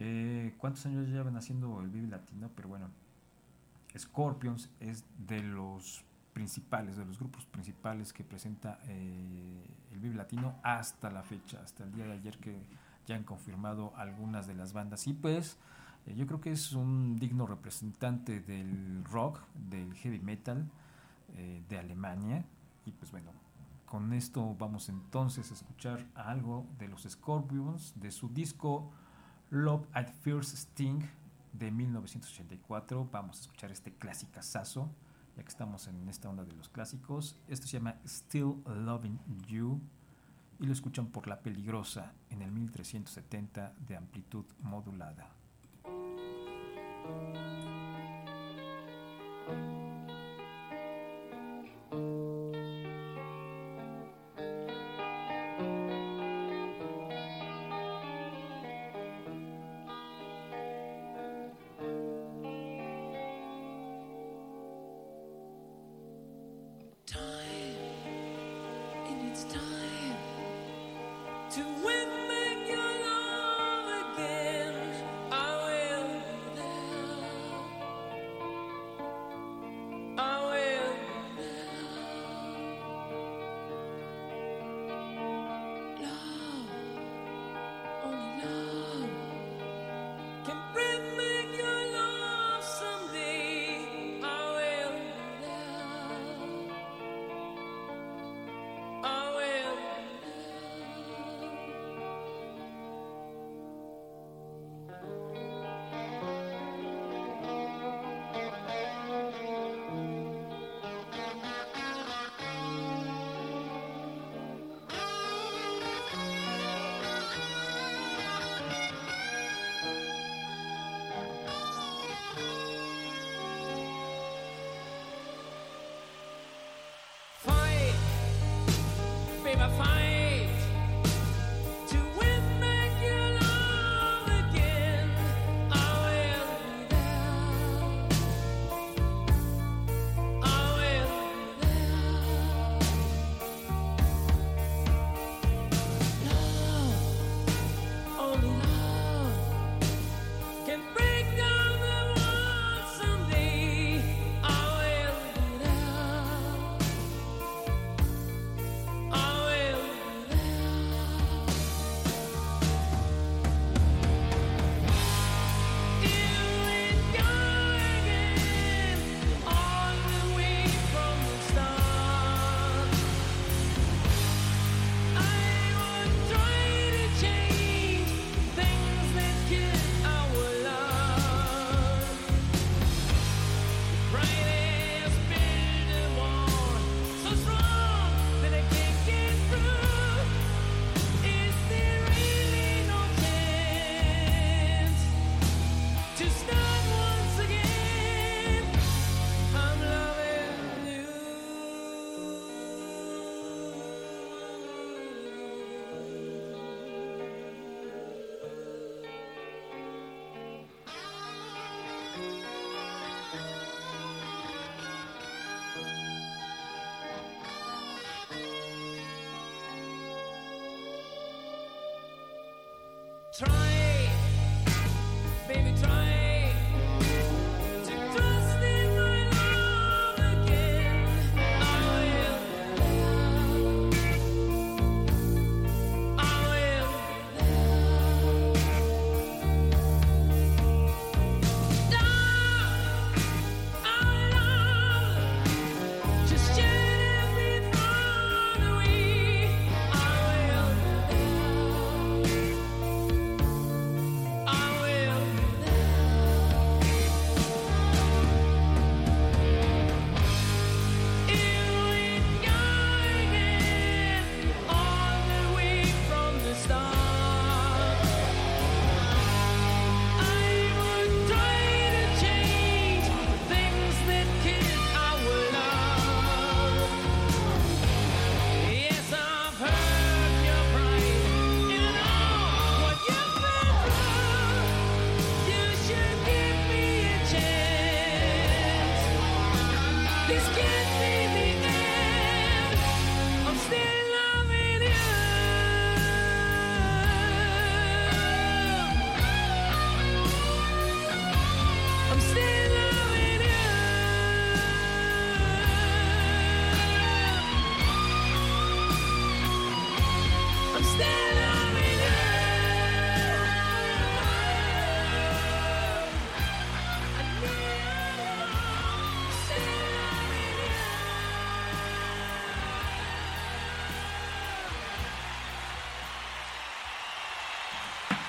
eh, 0.00 0.54
¿Cuántos 0.58 0.86
años 0.86 1.08
llevan 1.08 1.36
haciendo 1.36 1.80
el 1.80 1.88
Vive 1.88 2.06
Latino? 2.06 2.50
Pero 2.54 2.68
bueno, 2.68 2.86
Scorpions 3.98 4.70
es 4.78 5.04
de 5.26 5.42
los 5.42 6.04
principales, 6.32 6.96
de 6.96 7.04
los 7.04 7.18
grupos 7.18 7.44
principales 7.46 8.12
que 8.12 8.22
presenta 8.22 8.78
eh, 8.84 9.66
el 9.92 9.98
Vive 9.98 10.14
Latino 10.14 10.54
hasta 10.62 11.10
la 11.10 11.24
fecha, 11.24 11.60
hasta 11.64 11.82
el 11.82 11.92
día 11.92 12.06
de 12.06 12.12
ayer 12.12 12.38
que 12.38 12.56
ya 13.08 13.16
han 13.16 13.24
confirmado 13.24 13.92
algunas 13.96 14.46
de 14.46 14.54
las 14.54 14.72
bandas. 14.72 15.04
Y 15.08 15.14
pues 15.14 15.58
eh, 16.06 16.14
yo 16.14 16.28
creo 16.28 16.40
que 16.40 16.52
es 16.52 16.72
un 16.74 17.18
digno 17.18 17.48
representante 17.48 18.38
del 18.38 19.04
rock, 19.04 19.40
del 19.68 19.94
heavy 19.94 20.20
metal 20.20 20.70
de 21.68 21.78
Alemania. 21.78 22.44
Y 22.86 22.92
pues 22.92 23.10
bueno, 23.10 23.30
con 23.84 24.12
esto 24.12 24.56
vamos 24.58 24.88
entonces 24.88 25.50
a 25.50 25.54
escuchar 25.54 26.06
algo 26.14 26.66
de 26.78 26.88
los 26.88 27.02
Scorpions, 27.02 27.92
de 28.00 28.10
su 28.10 28.28
disco 28.28 28.90
Love 29.50 29.86
at 29.94 30.10
First 30.22 30.54
Sting 30.54 31.02
de 31.52 31.70
1984. 31.70 33.08
Vamos 33.10 33.38
a 33.38 33.40
escuchar 33.40 33.70
este 33.72 33.94
clásicazo, 33.94 34.90
ya 35.36 35.42
que 35.42 35.48
estamos 35.48 35.88
en 35.88 36.06
esta 36.08 36.28
onda 36.28 36.44
de 36.44 36.52
los 36.52 36.68
clásicos. 36.68 37.36
Esto 37.48 37.66
se 37.66 37.78
llama 37.78 37.96
Still 38.06 38.56
Loving 38.66 39.18
You 39.46 39.80
y 40.60 40.66
lo 40.66 40.72
escuchan 40.72 41.06
por 41.06 41.28
La 41.28 41.40
Peligrosa 41.40 42.12
en 42.28 42.42
el 42.42 42.50
1370 42.52 43.74
de 43.86 43.96
amplitud 43.96 44.44
modulada. 44.60 45.30
to 71.58 71.64
win. 71.82 71.97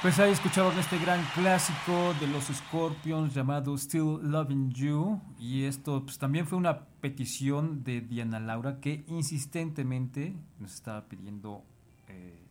Pues 0.09 0.19
ahí 0.21 0.31
escucharon 0.31 0.75
este 0.79 0.97
gran 0.97 1.23
clásico 1.35 2.15
de 2.19 2.25
los 2.25 2.45
Scorpions 2.45 3.31
llamado 3.31 3.77
Still 3.77 4.17
Loving 4.23 4.71
You. 4.71 5.21
Y 5.37 5.65
esto 5.65 6.01
pues, 6.03 6.17
también 6.17 6.47
fue 6.47 6.57
una 6.57 6.79
petición 6.79 7.83
de 7.83 8.01
Diana 8.01 8.39
Laura 8.39 8.79
que 8.79 9.03
insistentemente 9.05 10.35
nos 10.57 10.73
estaba 10.73 11.07
pidiendo 11.07 11.63
eh, 12.07 12.41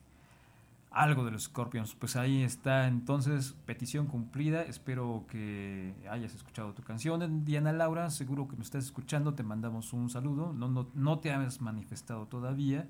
algo 0.93 1.25
de 1.25 1.33
los 1.33 1.43
Scorpions. 1.43 1.97
Pues 1.97 2.15
ahí 2.15 2.45
está 2.45 2.87
entonces, 2.87 3.57
petición 3.67 4.07
cumplida. 4.07 4.63
Espero 4.63 5.25
que 5.29 5.97
hayas 6.09 6.37
escuchado 6.37 6.75
tu 6.75 6.85
canción. 6.85 7.45
Diana 7.45 7.73
Laura, 7.73 8.09
seguro 8.11 8.47
que 8.47 8.57
nos 8.57 8.67
estás 8.67 8.85
escuchando. 8.85 9.35
Te 9.35 9.43
mandamos 9.43 9.93
un 9.93 10.11
saludo. 10.11 10.53
No, 10.53 10.69
no, 10.69 10.91
no 10.95 11.19
te 11.19 11.33
has 11.33 11.61
manifestado 11.61 12.27
todavía 12.27 12.87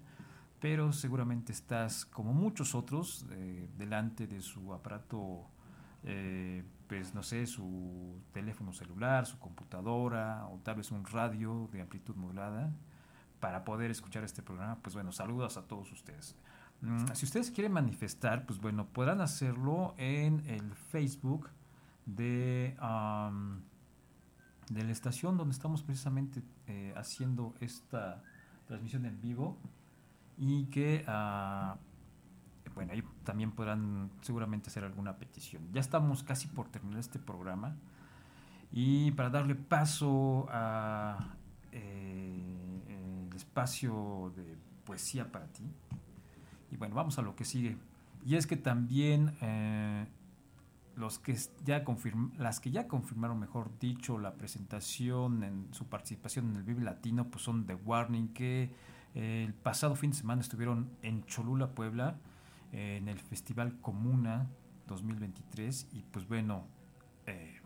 pero 0.61 0.93
seguramente 0.93 1.53
estás 1.53 2.05
como 2.05 2.33
muchos 2.33 2.75
otros 2.75 3.27
eh, 3.31 3.69
delante 3.77 4.27
de 4.27 4.41
su 4.41 4.73
aparato, 4.73 5.47
eh, 6.03 6.65
pues 6.89 7.15
no 7.15 7.23
sé, 7.23 7.47
su 7.47 8.21
teléfono 8.33 8.73
celular, 8.73 9.27
su 9.27 9.39
computadora 9.39 10.47
o 10.49 10.59
tal 10.59 10.77
vez 10.77 10.91
un 10.91 11.05
radio 11.05 11.69
de 11.73 11.81
amplitud 11.81 12.17
modulada 12.17 12.73
para 13.41 13.65
poder 13.65 13.91
escuchar 13.91 14.25
este 14.25 14.43
programa. 14.43 14.79
Pues 14.83 14.95
bueno, 14.95 15.13
saludos 15.13 15.57
a 15.57 15.63
todos 15.63 15.93
ustedes. 15.93 16.35
Mm, 16.81 17.07
si 17.13 17.25
ustedes 17.25 17.51
quieren 17.51 17.73
manifestar, 17.73 18.45
pues 18.45 18.61
bueno, 18.61 18.87
podrán 18.87 19.21
hacerlo 19.21 19.95
en 19.97 20.45
el 20.47 20.75
Facebook 20.75 21.51
de, 22.07 22.77
de 24.71 24.85
la 24.85 24.93
estación 24.93 25.37
donde 25.37 25.53
estamos 25.53 25.83
precisamente 25.83 26.43
eh, 26.67 26.93
haciendo 26.97 27.55
esta 27.61 28.23
transmisión 28.67 29.07
en 29.07 29.21
vivo 29.21 29.59
y 30.39 30.67
que 30.67 31.05
uh, 31.07 31.77
bueno 32.75 32.93
ahí 32.93 33.03
también 33.25 33.51
podrán 33.51 34.11
seguramente 34.23 34.71
hacer 34.71 34.85
alguna 34.85 35.17
petición. 35.17 35.63
Ya 35.73 35.81
estamos 35.81 36.23
casi 36.23 36.47
por 36.47 36.69
terminar 36.69 37.01
este 37.01 37.19
programa 37.19 37.77
y 38.73 39.11
para 39.13 39.31
darle 39.31 39.55
paso 39.55 40.47
a 40.51 41.35
eh, 41.73 43.29
el 43.29 43.37
espacio 43.37 44.33
de 44.37 44.57
poesía 44.85 45.31
para 45.31 45.47
ti 45.47 45.65
y 46.71 46.77
bueno 46.77 46.95
vamos 46.95 47.19
a 47.19 47.23
lo 47.23 47.35
que 47.35 47.45
sigue. 47.45 47.77
Y 48.25 48.37
es 48.37 48.47
que 48.47 48.57
también 48.57 49.37
eh, 49.41 50.07
los 50.97 51.19
que 51.19 51.37
ya 51.65 51.85
las 52.39 52.61
que 52.61 52.71
ya 52.71 52.89
confirmaron 52.89 53.39
mejor 53.39 53.71
dicho 53.79 54.19
la 54.19 54.35
presentación 54.35 55.43
en 55.45 55.69
su 55.73 55.87
participación 55.87 56.51
en 56.51 56.57
el 56.57 56.63
Vive 56.63 56.83
Latino 56.83 57.29
pues 57.29 57.43
son 57.45 57.67
The 57.67 57.75
Warning 57.75 58.29
que 58.29 58.71
el 59.19 59.53
pasado 59.53 59.97
fin 59.97 60.11
de 60.13 60.17
semana 60.17 60.41
estuvieron 60.41 60.91
en 61.03 61.25
Cholula, 61.25 61.75
Puebla, 61.75 62.17
eh, 62.73 62.99
en 62.99 63.09
el 63.09 63.19
Festival 63.19 63.81
Comuna 63.81 64.47
2023 64.87 65.89
y 65.93 66.03
pues 66.03 66.29
bueno, 66.29 66.67
eh, 67.27 67.61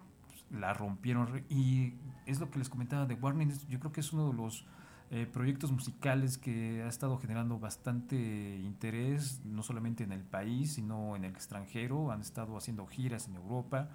la 0.50 0.72
rompieron. 0.72 1.44
Y 1.50 1.92
es 2.24 2.40
lo 2.40 2.50
que 2.50 2.58
les 2.58 2.70
comentaba 2.70 3.04
de 3.04 3.14
Warning, 3.16 3.52
yo 3.68 3.78
creo 3.80 3.92
que 3.92 4.00
es 4.00 4.14
uno 4.14 4.30
de 4.30 4.34
los 4.34 4.64
eh, 5.10 5.26
proyectos 5.30 5.70
musicales 5.70 6.38
que 6.38 6.82
ha 6.84 6.88
estado 6.88 7.18
generando 7.18 7.58
bastante 7.58 8.16
interés, 8.64 9.42
no 9.44 9.62
solamente 9.62 10.04
en 10.04 10.12
el 10.12 10.24
país, 10.24 10.72
sino 10.72 11.16
en 11.16 11.24
el 11.24 11.32
extranjero, 11.32 12.12
han 12.12 12.22
estado 12.22 12.56
haciendo 12.56 12.86
giras 12.86 13.28
en 13.28 13.36
Europa 13.36 13.90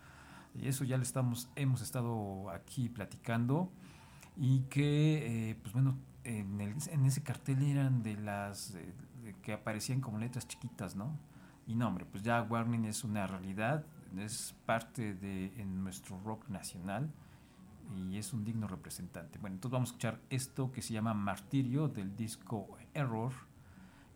y 0.54 0.68
eso 0.68 0.84
ya 0.84 0.98
le 0.98 1.04
estamos, 1.04 1.50
hemos 1.56 1.82
estado 1.82 2.52
aquí 2.52 2.88
platicando. 2.88 3.72
Y 4.40 4.60
que 4.70 5.58
pues 5.64 5.74
bueno, 5.74 5.98
en, 6.28 6.60
el, 6.60 6.76
en, 6.92 7.06
ese 7.06 7.24
cartel 7.24 7.64
eran 7.64 8.04
de 8.04 8.18
las 8.18 8.76
eh, 8.76 8.94
que 9.42 9.54
aparecían 9.54 10.02
como 10.02 10.20
letras 10.20 10.48
chiquitas, 10.48 10.96
¿no? 10.96 11.18
Y 11.66 11.76
no, 11.76 11.88
hombre, 11.88 12.06
pues 12.06 12.24
ya 12.24 12.42
Warning 12.42 12.86
es 12.86 13.04
una 13.04 13.28
realidad, 13.28 13.86
es 14.18 14.56
parte 14.66 15.14
de 15.14 15.54
en 15.58 15.84
nuestro 15.84 16.20
rock 16.22 16.48
nacional 16.50 17.10
y 17.96 18.18
es 18.18 18.34
un 18.34 18.44
digno 18.44 18.68
representante. 18.68 19.40
Bueno, 19.40 19.56
entonces 19.56 19.74
vamos 19.74 19.90
a 19.90 19.92
escuchar 19.92 20.20
esto 20.30 20.72
que 20.72 20.82
se 20.82 20.94
llama 20.94 21.14
Martirio 21.14 21.88
del 21.88 22.16
disco 22.16 22.78
Error 22.94 23.32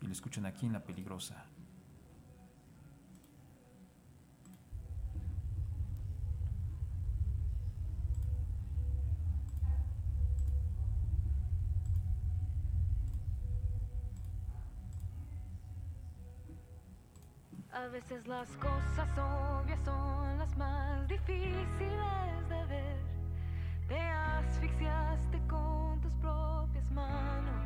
y 0.02 0.06
lo 0.06 0.12
escuchan 0.12 0.46
aquí 0.46 0.66
en 0.66 0.74
La 0.74 0.84
Peligrosa. 0.84 1.46
A 17.82 17.88
veces 17.88 18.28
las 18.28 18.48
cosas 18.58 19.10
obvias 19.18 19.80
son 19.84 20.38
las 20.38 20.56
más 20.56 21.08
difíciles 21.08 22.48
de 22.48 22.66
ver. 22.68 22.98
Te 23.88 24.00
asfixiaste 24.00 25.40
con 25.48 26.00
tus 26.00 26.14
propias 26.18 26.92
manos. 26.92 27.66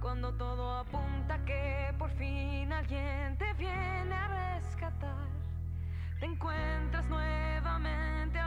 Cuando 0.00 0.34
todo 0.34 0.78
apunta 0.78 1.38
que 1.44 1.94
por 1.96 2.10
fin 2.10 2.72
alguien 2.72 3.36
te 3.38 3.52
viene 3.52 4.14
a 4.16 4.56
rescatar, 4.56 5.28
te 6.18 6.26
encuentras 6.26 7.06
nuevamente 7.06 8.41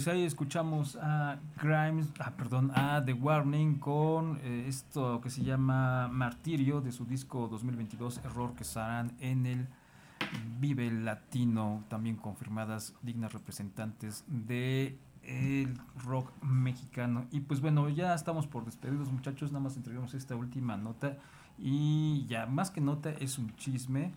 Pues 0.00 0.08
ahí 0.08 0.24
escuchamos 0.24 0.96
a 0.96 1.38
Grimes, 1.60 2.08
ah, 2.20 2.32
perdón, 2.34 2.72
a 2.74 3.04
The 3.04 3.12
Warning 3.12 3.78
con 3.78 4.40
eh, 4.42 4.64
esto 4.66 5.20
que 5.20 5.28
se 5.28 5.42
llama 5.42 6.08
Martirio 6.08 6.80
de 6.80 6.90
su 6.90 7.04
disco 7.04 7.48
2022 7.48 8.22
Error 8.24 8.54
que 8.54 8.62
estarán 8.62 9.12
en 9.20 9.44
el 9.44 9.68
Vive 10.58 10.90
Latino, 10.90 11.84
también 11.88 12.16
confirmadas 12.16 12.94
dignas 13.02 13.34
representantes 13.34 14.24
de 14.26 14.96
rock 16.02 16.32
mexicano. 16.42 17.26
Y 17.30 17.40
pues 17.40 17.60
bueno, 17.60 17.86
ya 17.90 18.14
estamos 18.14 18.46
por 18.46 18.64
despedirnos 18.64 19.12
muchachos, 19.12 19.52
nada 19.52 19.64
más 19.64 19.76
entregamos 19.76 20.14
esta 20.14 20.34
última 20.34 20.78
nota 20.78 21.18
y 21.58 22.24
ya 22.24 22.46
más 22.46 22.70
que 22.70 22.80
nota 22.80 23.10
es 23.10 23.36
un 23.36 23.54
chisme 23.56 24.14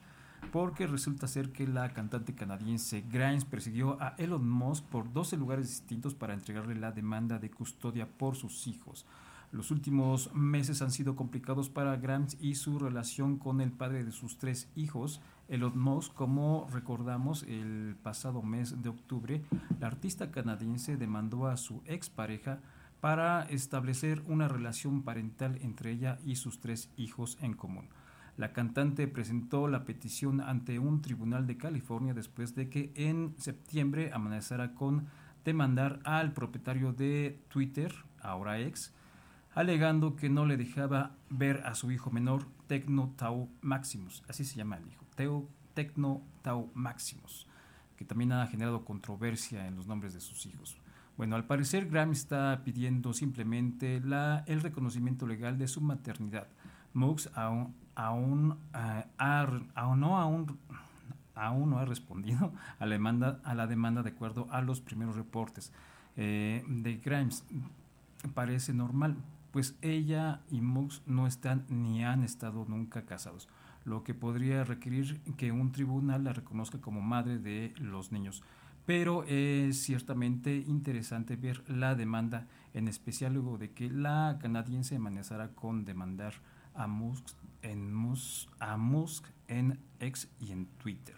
porque 0.52 0.88
resulta 0.88 1.28
ser 1.28 1.52
que 1.52 1.68
la 1.68 1.94
cantante 1.94 2.36
canadiense 2.36 3.04
Grimes 3.10 3.46
persiguió 3.46 3.98
a 4.02 4.16
Elon 4.18 4.50
Musk 4.50 4.84
por 4.86 5.12
12 5.12 5.38
lugares 5.38 5.68
distintos 5.68 6.16
para 6.16 6.34
entregarle 6.34 6.76
la 6.76 6.92
demanda 6.92 7.40
de 7.40 7.50
custodia 7.50 8.08
por 8.08 8.36
sus 8.36 8.68
hijos. 8.68 9.06
Los 9.52 9.70
últimos 9.70 10.34
meses 10.34 10.82
han 10.82 10.92
sido 10.92 11.16
complicados 11.16 11.70
para 11.70 11.96
Grimes 11.98 12.38
y 12.42 12.56
su 12.56 12.80
relación 12.80 13.38
con 13.38 13.62
el 13.62 13.72
padre 13.72 14.04
de 14.04 14.12
sus 14.12 14.38
tres 14.38 14.68
hijos, 14.76 15.22
Elon 15.48 15.78
Musk. 15.78 16.14
Como 16.14 16.68
recordamos, 16.72 17.44
el 17.44 17.96
pasado 18.02 18.42
mes 18.42 18.82
de 18.82 18.90
octubre, 18.90 19.44
la 19.80 19.88
artista 19.88 20.32
canadiense 20.32 20.98
demandó 20.98 21.48
a 21.48 21.58
su 21.58 21.84
expareja 21.86 22.62
para 23.00 23.44
establecer 23.44 24.24
una 24.28 24.48
relación 24.48 25.04
parental 25.04 25.60
entre 25.62 25.92
ella 25.92 26.18
y 26.26 26.38
sus 26.38 26.60
tres 26.60 26.90
hijos 26.98 27.38
en 27.42 27.54
común. 27.54 27.90
La 28.36 28.52
cantante 28.52 29.08
presentó 29.08 29.68
la 29.68 29.86
petición 29.86 30.42
ante 30.42 30.80
un 30.80 31.02
tribunal 31.02 31.46
de 31.46 31.58
California 31.58 32.14
después 32.14 32.56
de 32.56 32.70
que 32.70 32.92
en 32.96 33.36
septiembre 33.38 34.12
amenazara 34.12 34.74
con 34.74 35.08
demandar 35.46 36.00
al 36.04 36.34
propietario 36.34 36.94
de 36.94 37.40
Twitter, 37.50 37.94
ahora 38.22 38.60
ex, 38.60 38.94
alegando 39.54 40.16
que 40.16 40.30
no 40.30 40.46
le 40.46 40.58
dejaba 40.58 41.16
ver 41.30 41.62
a 41.66 41.76
su 41.76 41.92
hijo 41.92 42.10
menor, 42.10 42.48
Tecno 42.68 43.14
Tau 43.16 43.50
Maximus, 43.62 44.24
así 44.28 44.46
se 44.46 44.56
llama 44.56 44.78
el 44.78 44.88
hijo, 44.88 45.06
Teo, 45.16 45.48
Tecno 45.76 46.24
Tau 46.42 46.72
Maximus, 46.74 47.46
que 47.96 48.06
también 48.06 48.32
ha 48.32 48.48
generado 48.48 48.84
controversia 48.84 49.68
en 49.68 49.76
los 49.76 49.86
nombres 49.86 50.14
de 50.14 50.22
sus 50.22 50.46
hijos. 50.48 50.78
Bueno, 51.18 51.36
al 51.36 51.46
parecer 51.46 51.88
Graham 51.88 52.14
está 52.14 52.62
pidiendo 52.64 53.14
simplemente 53.14 53.98
el 53.98 54.62
reconocimiento 54.62 55.28
legal 55.28 55.60
de 55.60 55.68
su 55.68 55.82
maternidad. 55.82 56.48
Mux 56.94 57.30
aún, 57.36 57.76
aún, 57.96 58.58
eh, 58.74 59.06
ha- 59.18 59.48
aún 59.76 60.00
no 60.00 60.20
aún, 60.20 60.58
aún 61.36 61.70
no 61.72 61.80
ha 61.80 61.86
respondido 61.86 62.52
a 62.80 62.86
la 62.86 62.92
demanda, 62.94 63.40
a 63.44 63.54
la 63.56 63.68
demanda 63.68 64.04
de 64.04 64.10
acuerdo 64.12 64.48
a 64.52 64.62
los 64.62 64.82
primeros 64.82 65.16
reportes 65.16 65.72
eh, 66.18 66.64
de 66.68 66.98
Grimes. 66.98 67.44
Parece 68.34 68.74
normal, 68.74 69.18
pues 69.52 69.76
ella 69.82 70.40
y 70.50 70.62
Mux 70.62 71.02
no 71.06 71.28
están 71.28 71.66
ni 71.70 72.04
han 72.06 72.24
estado 72.24 72.66
nunca 72.68 73.06
casados, 73.06 73.50
lo 73.84 74.04
que 74.04 74.14
podría 74.14 74.64
requerir 74.64 75.20
que 75.36 75.52
un 75.52 75.72
tribunal 75.72 76.24
la 76.24 76.34
reconozca 76.34 76.80
como 76.80 77.02
madre 77.02 77.38
de 77.38 77.74
los 77.80 78.12
niños. 78.12 78.42
Pero 78.86 79.24
es 79.26 79.82
ciertamente 79.84 80.56
interesante 80.68 81.36
ver 81.36 81.64
la 81.70 81.96
demanda, 81.96 82.48
en 82.74 82.88
especial 82.88 83.34
luego 83.34 83.58
de 83.58 83.72
que 83.72 83.90
la 83.90 84.38
canadiense 84.42 84.96
amenazara 84.96 85.50
con 85.50 85.86
demandar 85.86 86.34
a 86.76 86.88
Musk 86.88 87.26
en, 87.64 87.94
Mus- 87.94 88.48
a 88.60 88.78
Musk 88.78 89.26
en 89.48 89.80
X 90.00 90.30
y 90.40 90.52
en 90.52 90.68
Twitter. 90.78 91.16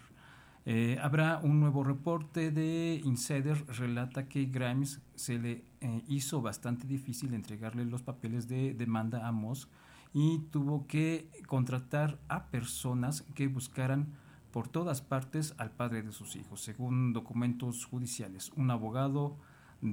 Eh, 0.67 0.97
habrá 0.99 1.39
un 1.43 1.59
nuevo 1.59 1.83
reporte 1.83 2.49
de 2.49 2.99
Insider, 3.03 3.65
relata 3.67 4.27
que 4.27 4.45
Grimes 4.45 4.99
se 5.13 5.37
le 5.37 5.63
eh, 5.81 6.03
hizo 6.07 6.41
bastante 6.41 6.87
difícil 6.87 7.35
entregarle 7.35 7.85
los 7.85 8.01
papeles 8.01 8.47
de 8.47 8.73
demanda 8.73 9.27
a 9.27 9.31
Musk 9.31 9.69
y 10.11 10.39
tuvo 10.51 10.87
que 10.87 11.29
contratar 11.45 12.17
a 12.29 12.45
personas 12.47 13.21
que 13.35 13.47
buscaran 13.47 14.13
por 14.51 14.67
todas 14.67 15.01
partes 15.01 15.53
al 15.57 15.69
padre 15.69 16.01
de 16.01 16.13
sus 16.13 16.35
hijos, 16.35 16.61
según 16.61 17.13
documentos 17.13 17.85
judiciales. 17.85 18.51
Un 18.55 18.71
abogado 18.71 19.37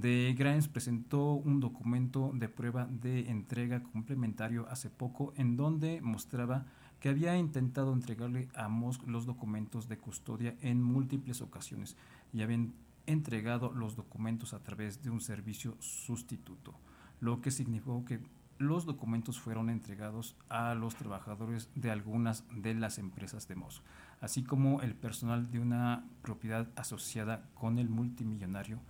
de 0.01 0.35
Grimes 0.39 0.69
presentó 0.69 1.35
un 1.35 1.61
documento 1.61 2.31
de 2.33 2.49
prueba 2.49 2.87
de 2.87 3.29
entrega 3.29 3.83
complementario 3.83 4.67
hace 4.71 4.89
poco 4.89 5.35
en 5.37 5.59
donde 5.59 6.01
mostraba 6.01 6.65
que 6.99 7.11
había 7.11 7.37
intentado 7.37 7.93
entregarle 7.93 8.49
a 8.55 8.69
Musk 8.69 9.07
los 9.07 9.27
documentos 9.27 9.91
de 9.91 9.99
custodia 9.99 10.57
en 10.63 10.83
múltiples 10.83 11.43
ocasiones 11.43 11.99
y 12.33 12.41
habían 12.41 12.73
entregado 13.05 13.71
los 13.71 13.95
documentos 13.95 14.55
a 14.55 14.63
través 14.63 15.03
de 15.03 15.11
un 15.11 15.21
servicio 15.21 15.77
sustituto, 15.79 16.75
lo 17.21 17.43
que 17.43 17.51
significó 17.51 18.07
que 18.07 18.21
los 18.57 18.87
documentos 18.87 19.39
fueron 19.39 19.69
entregados 19.69 20.37
a 20.49 20.75
los 20.75 20.95
trabajadores 20.95 21.69
de 21.75 21.91
algunas 21.91 22.45
de 22.51 22.75
las 22.75 22.97
empresas 22.97 23.47
de 23.47 23.57
Musk, 23.57 23.83
así 24.23 24.43
como 24.43 24.81
el 24.81 24.95
personal 24.95 25.51
de 25.51 25.59
una 25.59 26.07
propiedad 26.23 26.71
asociada 26.77 27.51
con 27.53 27.79
el 27.79 27.91
multimillonario 27.91 28.81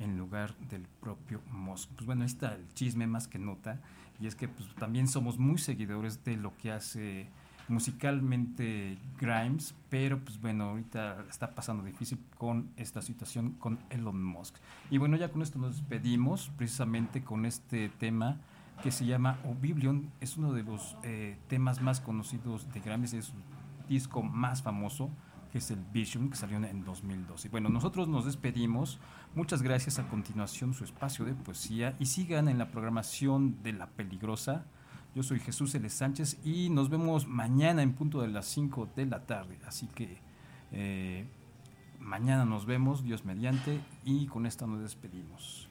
en 0.00 0.18
lugar 0.18 0.56
del 0.68 0.82
propio 1.00 1.40
Musk. 1.52 1.90
Pues 1.90 2.06
bueno, 2.06 2.22
ahí 2.22 2.26
está 2.26 2.54
el 2.54 2.66
chisme 2.74 3.06
más 3.06 3.28
que 3.28 3.38
nota, 3.38 3.80
y 4.18 4.26
es 4.26 4.34
que 4.34 4.48
pues, 4.48 4.68
también 4.74 5.06
somos 5.06 5.38
muy 5.38 5.58
seguidores 5.58 6.24
de 6.24 6.36
lo 6.36 6.56
que 6.56 6.72
hace 6.72 7.28
musicalmente 7.68 8.98
Grimes, 9.18 9.74
pero 9.88 10.18
pues 10.18 10.40
bueno, 10.40 10.70
ahorita 10.70 11.24
está 11.30 11.54
pasando 11.54 11.84
difícil 11.84 12.18
con 12.36 12.68
esta 12.76 13.00
situación 13.00 13.52
con 13.52 13.78
Elon 13.90 14.22
Musk. 14.22 14.56
Y 14.90 14.98
bueno, 14.98 15.16
ya 15.16 15.30
con 15.30 15.40
esto 15.42 15.58
nos 15.58 15.76
despedimos, 15.76 16.50
precisamente 16.56 17.22
con 17.22 17.46
este 17.46 17.88
tema 17.88 18.38
que 18.82 18.90
se 18.90 19.06
llama 19.06 19.38
Oblivion, 19.44 20.10
es 20.20 20.36
uno 20.36 20.52
de 20.52 20.64
los 20.64 20.96
eh, 21.04 21.38
temas 21.48 21.80
más 21.80 22.00
conocidos 22.00 22.66
de 22.72 22.80
Grimes, 22.80 23.12
es 23.12 23.26
su 23.26 23.34
disco 23.88 24.22
más 24.22 24.62
famoso, 24.62 25.10
que 25.52 25.58
es 25.58 25.70
el 25.70 25.80
Vision, 25.92 26.30
que 26.30 26.36
salió 26.36 26.56
en 26.56 26.84
2012. 26.84 27.48
Y 27.48 27.50
bueno, 27.50 27.68
nosotros 27.68 28.08
nos 28.08 28.24
despedimos. 28.24 28.98
Muchas 29.34 29.62
gracias. 29.62 29.98
A 29.98 30.08
continuación, 30.08 30.74
su 30.74 30.84
espacio 30.84 31.24
de 31.24 31.34
poesía. 31.34 31.96
Y 31.98 32.06
sigan 32.06 32.48
en 32.48 32.58
la 32.58 32.70
programación 32.70 33.62
de 33.62 33.72
La 33.72 33.88
Peligrosa. 33.88 34.64
Yo 35.14 35.22
soy 35.22 35.40
Jesús 35.40 35.74
L. 35.74 35.88
Sánchez 35.88 36.38
y 36.44 36.70
nos 36.70 36.88
vemos 36.88 37.26
mañana 37.26 37.82
en 37.82 37.94
punto 37.94 38.22
de 38.22 38.28
las 38.28 38.46
5 38.46 38.90
de 38.94 39.06
la 39.06 39.26
tarde. 39.26 39.58
Así 39.66 39.88
que 39.88 40.18
eh, 40.70 41.26
mañana 41.98 42.44
nos 42.44 42.64
vemos, 42.64 43.02
Dios 43.02 43.24
mediante, 43.24 43.80
y 44.04 44.26
con 44.26 44.46
esta 44.46 44.66
nos 44.66 44.80
despedimos. 44.80 45.68